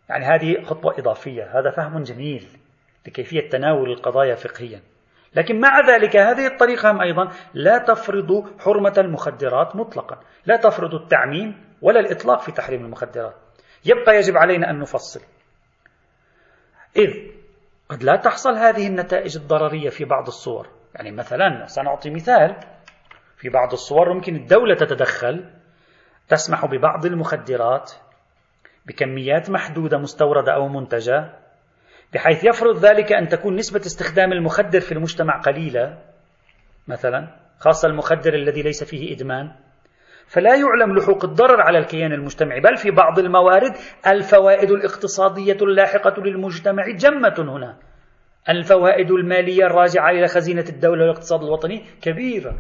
يعني 0.10 0.26
هذه 0.26 0.64
خطوة 0.64 0.96
إضافية. 1.00 1.60
هذا 1.60 1.72
فهم 1.72 2.04
جميل 2.04 2.48
لكيفية 3.08 3.50
تناول 3.50 3.92
القضايا 3.92 4.36
فقهيا. 4.36 4.82
لكن 5.36 5.60
مع 5.60 5.80
ذلك 5.80 6.16
هذه 6.16 6.48
الطريقة 6.48 6.92
هم 6.92 7.02
أيضا 7.02 7.32
لا 7.54 7.78
تفرض 7.78 8.60
حرمة 8.60 8.94
المخدرات 8.98 9.76
مطلقا 9.76 10.20
لا 10.46 10.58
تفرض 10.58 10.94
التعميم 10.94 11.64
ولا 11.82 12.00
الإطلاق 12.00 12.42
في 12.42 12.52
تحريم 12.52 12.86
المخدرات. 12.86 13.36
يبقى 13.86 14.16
يجب 14.16 14.38
علينا 14.38 14.70
أن 14.70 14.80
نفصل. 14.80 15.22
إذ 16.98 17.32
قد 17.90 18.04
لا 18.04 18.16
تحصل 18.16 18.54
هذه 18.54 18.88
النتائج 18.88 19.38
الضررية 19.38 19.90
في 19.90 20.06
بعض 20.06 20.28
الصور. 20.28 20.68
يعني 20.96 21.12
مثلا 21.12 21.66
سنعطي 21.66 22.10
مثال. 22.10 22.56
في 23.38 23.50
بعض 23.50 23.72
الصور 23.72 24.14
ممكن 24.14 24.36
الدولة 24.36 24.76
تتدخل 24.76 25.50
تسمح 26.30 26.66
ببعض 26.66 27.06
المخدرات 27.06 27.92
بكميات 28.86 29.50
محدودة 29.50 29.98
مستوردة 29.98 30.56
أو 30.56 30.68
منتجة. 30.68 31.41
بحيث 32.14 32.44
يفرض 32.44 32.86
ذلك 32.86 33.14
أن 33.14 33.28
تكون 33.28 33.56
نسبة 33.56 33.80
استخدام 33.80 34.32
المخدر 34.32 34.80
في 34.80 34.92
المجتمع 34.92 35.42
قليلة 35.42 35.98
مثلا 36.88 37.28
خاصة 37.60 37.88
المخدر 37.88 38.34
الذي 38.34 38.62
ليس 38.62 38.84
فيه 38.84 39.16
إدمان. 39.16 39.52
فلا 40.28 40.56
يعلم 40.56 40.98
لحوق 40.98 41.26
الضرر 41.26 41.62
على 41.62 41.78
الكيان 41.78 42.14
المجتمعي 42.14 42.60
بل 42.60 42.78
في 42.78 42.92
بعض 42.92 43.20
الموارد 43.20 43.74
الفوائد 44.08 44.72
الاقتصادية 44.72 45.58
اللاحقة 45.62 46.22
للمجتمع 46.22 46.84
جمة 47.00 47.36
هنا. 47.40 47.78
الفوائد 48.50 49.12
المالية 49.12 49.66
الراجعة 49.66 50.10
إلى 50.10 50.28
خزينة 50.28 50.66
الدولة 50.70 51.02
والاقتصاد 51.02 51.44
الوطني 51.44 51.86
كبيرة. 52.02 52.56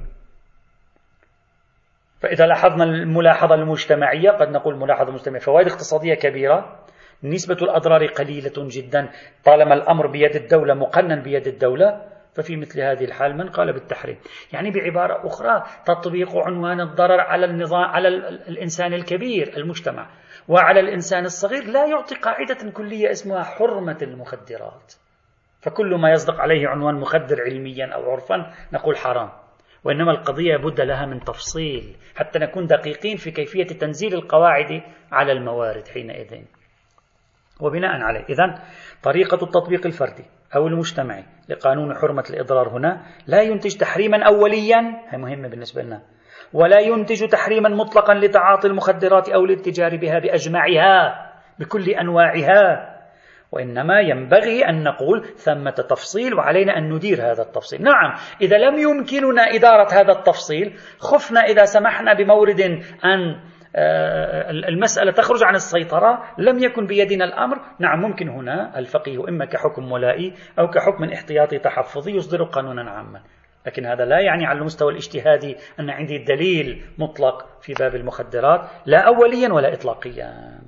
فإذا 2.19 2.45
لاحظنا 2.45 2.83
الملاحظة 2.83 3.55
المجتمعية 3.55 4.31
قد 4.31 4.49
نقول 4.49 4.77
ملاحظة 4.77 5.11
مجتمعية 5.11 5.39
فوائد 5.39 5.67
اقتصادية 5.67 6.13
كبيرة. 6.13 6.80
نسبة 7.23 7.57
الأضرار 7.61 8.05
قليلة 8.05 8.53
جدا. 8.57 9.09
طالما 9.45 9.73
الأمر 9.73 10.07
بيد 10.07 10.35
الدولة 10.35 10.73
مقنن 10.73 11.21
بيد 11.21 11.47
الدولة 11.47 12.01
ففي 12.33 12.57
مثل 12.57 12.81
هذه 12.81 13.05
الحال 13.05 13.37
من 13.37 13.49
قال 13.49 13.73
بالتحريم. 13.73 14.17
يعني 14.53 14.71
بعبارة 14.71 15.27
أخرى 15.27 15.63
تطبيق 15.85 16.37
عنوان 16.37 16.81
الضرر 16.81 17.19
على 17.19 17.45
النظام 17.45 17.83
على 17.83 18.07
الإنسان 18.47 18.93
الكبير 18.93 19.57
المجتمع. 19.57 20.09
وعلى 20.47 20.79
الإنسان 20.79 21.25
الصغير 21.25 21.63
لا 21.63 21.85
يعطي 21.85 22.15
قاعدة 22.15 22.71
كلية 22.71 23.11
اسمها 23.11 23.43
حرمة 23.43 23.97
المخدرات. 24.01 24.93
فكل 25.61 25.95
ما 25.95 26.11
يصدق 26.11 26.41
عليه 26.41 26.67
عنوان 26.67 26.95
مخدر 26.95 27.41
علميا 27.41 27.85
أو 27.85 28.11
عرفا 28.11 28.53
نقول 28.73 28.97
حرام. 28.97 29.29
وإنما 29.83 30.11
القضية 30.11 30.57
بد 30.57 30.81
لها 30.81 31.05
من 31.05 31.19
تفصيل 31.19 31.95
حتى 32.15 32.39
نكون 32.39 32.67
دقيقين 32.67 33.17
في 33.17 33.31
كيفية 33.31 33.67
تنزيل 33.67 34.13
القواعد 34.13 34.81
على 35.11 35.31
الموارد 35.31 35.87
حينئذ. 35.87 36.41
وبناء 37.61 37.91
عليه. 38.01 38.25
إذا 38.29 38.59
طريقة 39.03 39.43
التطبيق 39.43 39.85
الفردي 39.85 40.25
أو 40.55 40.67
المجتمعي 40.67 41.23
لقانون 41.49 41.95
حرمة 41.95 42.23
الإضرار 42.29 42.69
هنا 42.69 43.01
لا 43.27 43.41
ينتج 43.41 43.77
تحريما 43.77 44.23
أوليا 44.23 44.79
هي 45.09 45.17
مهمة 45.17 45.47
بالنسبة 45.47 45.81
لنا 45.81 46.01
ولا 46.53 46.79
ينتج 46.79 47.27
تحريما 47.27 47.69
مطلقا 47.69 48.13
لتعاطي 48.13 48.67
المخدرات 48.67 49.29
أو 49.29 49.45
للتجار 49.45 49.97
بها 49.97 50.19
بأجمعها 50.19 51.31
بكل 51.59 51.89
أنواعها 51.89 52.91
وإنما 53.51 53.99
ينبغي 53.99 54.65
أن 54.69 54.83
نقول 54.83 55.23
ثمة 55.23 55.71
تفصيل 55.89 56.33
وعلينا 56.33 56.77
أن 56.77 56.93
ندير 56.93 57.31
هذا 57.31 57.41
التفصيل. 57.41 57.83
نعم 57.83 58.13
إذا 58.41 58.57
لم 58.57 58.77
يمكننا 58.77 59.41
إدارة 59.41 59.93
هذا 59.93 60.11
التفصيل 60.11 60.77
خفنا 60.99 61.41
إذا 61.41 61.65
سمحنا 61.65 62.13
بمورد 62.13 62.61
أن 63.05 63.39
المسألة 64.69 65.11
تخرج 65.11 65.43
عن 65.43 65.55
السيطرة 65.55 66.23
لم 66.37 66.63
يكن 66.63 66.87
بيدنا 66.87 67.25
الأمر. 67.25 67.57
نعم 67.79 68.01
ممكن 68.01 68.29
هنا 68.29 68.79
الفقيه 68.79 69.29
إما 69.29 69.45
كحكم 69.45 69.91
ولائي 69.91 70.33
أو 70.59 70.67
كحكم 70.67 71.03
احتياطي 71.03 71.57
تحفظي 71.59 72.11
يصدر 72.15 72.43
قانونا 72.43 72.91
عاما. 72.91 73.21
لكن 73.65 73.85
هذا 73.85 74.05
لا 74.05 74.19
يعني 74.19 74.45
على 74.45 74.59
المستوى 74.59 74.91
الاجتهادي 74.91 75.57
أن 75.79 75.89
عندي 75.89 76.17
دليل 76.17 76.85
مطلق 76.97 77.61
في 77.61 77.73
باب 77.73 77.95
المخدرات 77.95 78.61
لا 78.85 79.07
أوليا 79.07 79.53
ولا 79.53 79.73
إطلاقيا. 79.73 80.59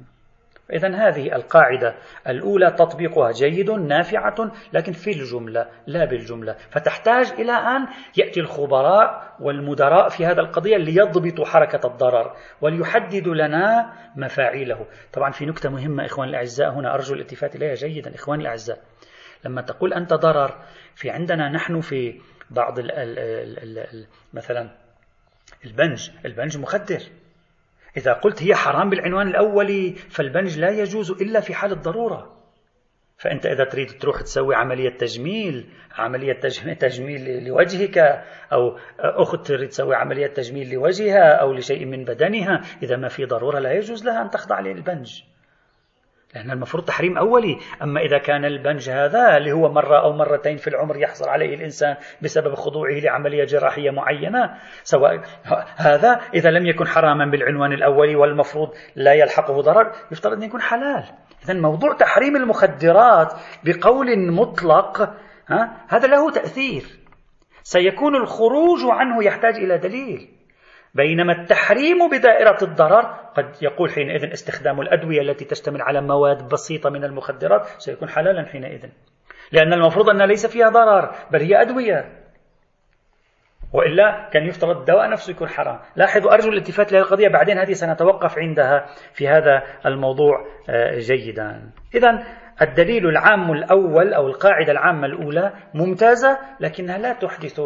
إذا 0.71 0.95
هذه 0.95 1.35
القاعدة 1.35 1.95
الأولى 2.27 2.71
تطبيقها 2.71 3.31
جيد 3.31 3.71
نافعة 3.71 4.35
لكن 4.73 4.91
في 4.91 5.11
الجملة 5.11 5.69
لا 5.87 6.05
بالجملة. 6.05 6.55
فتحتاج 6.69 7.31
إلى 7.31 7.51
أن 7.51 7.87
يأتي 8.17 8.39
الخبراء 8.39 9.35
والمدراء 9.39 10.09
في 10.09 10.25
هذا 10.25 10.41
القضية 10.41 10.77
ليضبطوا 10.77 11.45
حركة 11.45 11.87
الضرر 11.87 12.35
وليحددوا 12.61 13.35
لنا 13.35 13.93
مفاعيله. 14.15 14.85
طبعا 15.13 15.31
في 15.31 15.45
نكتة 15.45 15.69
مهمة 15.69 16.05
إخوان 16.05 16.29
الأعزاء 16.29 16.69
هنا 16.69 16.93
أرجو 16.93 17.13
الالتفات 17.13 17.55
إليها 17.55 17.73
جيدا 17.73 18.15
إخوان 18.15 18.41
الأعزاء. 18.41 18.79
لما 19.45 19.61
تقول 19.61 19.93
أنت 19.93 20.13
ضرر 20.13 20.59
في 20.95 21.09
عندنا 21.09 21.49
نحن 21.49 21.79
في 21.79 22.21
بعض 22.49 22.79
ال 22.79 22.91
ال 22.91 23.19
ال 23.19 23.79
ال 23.79 24.07
مثلا 24.33 24.69
البنج. 25.65 26.09
البنج 26.25 26.57
مخدر. 26.57 27.01
إذا 27.97 28.13
قلت 28.13 28.43
هي 28.43 28.55
حرام 28.55 28.89
بالعنوان 28.89 29.27
الأولي 29.27 29.93
فالبنج 29.93 30.59
لا 30.59 30.69
يجوز 30.69 31.11
إلا 31.11 31.39
في 31.39 31.53
حال 31.53 31.71
الضرورة. 31.71 32.33
فأنت 33.17 33.45
إذا 33.45 33.63
تريد 33.63 33.87
تروح 33.87 34.21
تسوي 34.21 34.55
عملية 34.55 34.97
تجميل 34.97 35.69
عملية 35.95 36.39
تجميل 36.79 37.47
لوجهك 37.47 37.97
أو 38.53 38.77
أخت 38.99 39.47
تريد 39.47 39.69
تسوي 39.69 39.95
عملية 39.95 40.27
تجميل 40.27 40.73
لوجهها 40.73 41.41
أو 41.41 41.53
لشيء 41.53 41.85
من 41.85 42.03
بدنها 42.03 42.61
إذا 42.83 42.97
ما 42.97 43.07
في 43.07 43.25
ضرورة 43.25 43.59
لا 43.59 43.71
يجوز 43.71 44.05
لها 44.05 44.21
أن 44.21 44.29
تخضع 44.29 44.59
للبنج. 44.59 45.23
لأن 46.35 46.51
المفروض 46.51 46.85
تحريم 46.85 47.17
أولي. 47.17 47.57
أما 47.81 48.01
إذا 48.01 48.17
كان 48.17 48.45
البنج 48.45 48.89
هذا 48.89 49.37
اللي 49.37 49.51
هو 49.51 49.71
مرة 49.71 50.03
أو 50.03 50.13
مرتين 50.13 50.57
في 50.57 50.67
العمر 50.67 50.97
يحصل 50.97 51.29
عليه 51.29 51.55
الإنسان 51.55 51.95
بسبب 52.21 52.55
خضوعه 52.55 52.93
لعملية 52.93 53.43
جراحية 53.43 53.91
معينة 53.91 54.57
سواء 54.83 55.21
هذا 55.75 56.21
إذا 56.33 56.49
لم 56.49 56.65
يكن 56.65 56.87
حراما 56.87 57.25
بالعنوان 57.25 57.73
الأولي 57.73 58.15
والمفروض 58.15 58.69
لا 58.95 59.13
يلحقه 59.13 59.61
ضرر 59.61 59.91
يفترض 60.11 60.33
أن 60.33 60.43
يكون 60.43 60.61
حلال. 60.61 61.03
إذا 61.45 61.53
موضوع 61.53 61.93
تحريم 61.93 62.35
المخدرات 62.35 63.33
بقول 63.63 64.31
مطلق 64.31 65.01
ها 65.49 65.85
هذا 65.89 66.07
له 66.07 66.31
تأثير. 66.31 66.83
سيكون 67.63 68.15
الخروج 68.15 68.79
عنه 68.83 69.23
يحتاج 69.23 69.55
إلى 69.55 69.77
دليل. 69.77 70.29
بينما 70.95 71.33
التحريم 71.33 72.09
بدائرة 72.11 72.57
الضرر 72.61 73.22
قد 73.35 73.55
يقول 73.61 73.89
حينئذ 73.89 74.31
استخدام 74.31 74.81
الأدوية 74.81 75.21
التي 75.21 75.45
تشتمل 75.45 75.81
على 75.81 76.01
مواد 76.01 76.49
بسيطة 76.49 76.89
من 76.89 77.03
المخدرات 77.03 77.67
سيكون 77.77 78.09
حلالا 78.09 78.45
حينئذ. 78.45 78.85
لأن 79.51 79.73
المفروض 79.73 80.09
أنها 80.09 80.25
ليس 80.25 80.45
فيها 80.45 80.69
ضرر 80.69 81.15
بل 81.31 81.41
هي 81.41 81.61
أدوية. 81.61 82.23
وإلا 83.73 84.29
كان 84.33 84.47
يفترض 84.47 84.77
الدواء 84.77 85.09
نفسه 85.09 85.31
يكون 85.31 85.47
حرام. 85.47 85.79
لاحظوا 85.95 86.33
أرجو 86.33 86.49
الالتفات 86.49 86.91
لهذه 86.91 87.03
القضية 87.03 87.27
بعدين 87.27 87.57
هذه 87.57 87.73
سنتوقف 87.73 88.37
عندها 88.37 88.85
في 89.13 89.27
هذا 89.27 89.63
الموضوع 89.85 90.45
آه، 90.69 90.99
جيدا. 90.99 91.71
إذا 91.95 92.23
الدليل 92.61 93.07
العام 93.07 93.51
الأول 93.51 94.13
أو 94.13 94.27
القاعدة 94.27 94.71
العامة 94.71 95.05
الأولى 95.05 95.53
ممتازة 95.73 96.39
لكنها 96.59 96.97
لا 96.97 97.13
تحدث 97.13 97.61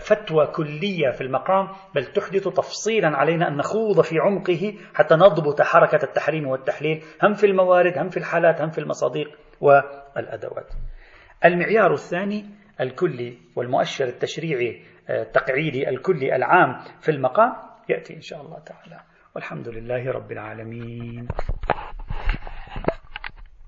فتوى 0.00 0.46
كلية 0.46 1.10
في 1.10 1.20
المقام 1.20 1.68
بل 1.94 2.04
تحدث 2.06 2.48
تفصيلا 2.48 3.08
علينا 3.16 3.48
أن 3.48 3.56
نخوض 3.56 4.00
في 4.00 4.18
عمقه 4.18 4.74
حتى 4.94 5.14
نضبط 5.14 5.62
حركة 5.62 6.04
التحريم 6.04 6.46
والتحليل 6.46 7.02
هم 7.22 7.34
في 7.34 7.46
الموارد 7.46 7.98
هم 7.98 8.08
في 8.08 8.16
الحالات 8.16 8.60
هم 8.62 8.70
في 8.70 8.78
المصادق 8.78 9.26
والأدوات. 9.60 10.72
المعيار 11.44 11.92
الثاني 11.92 12.44
الكلي 12.80 13.38
والمؤشر 13.56 14.04
التشريعي 14.04 14.82
آه، 15.08 15.22
التقعيدي 15.22 15.88
الكلي 15.88 16.36
العام 16.36 16.78
في 17.00 17.10
المقام 17.10 17.52
يأتي 17.88 18.14
إن 18.16 18.20
شاء 18.20 18.40
الله 18.40 18.58
تعالى. 18.58 19.00
والحمد 19.34 19.68
لله 19.68 20.10
رب 20.10 20.32
العالمين. 20.32 21.28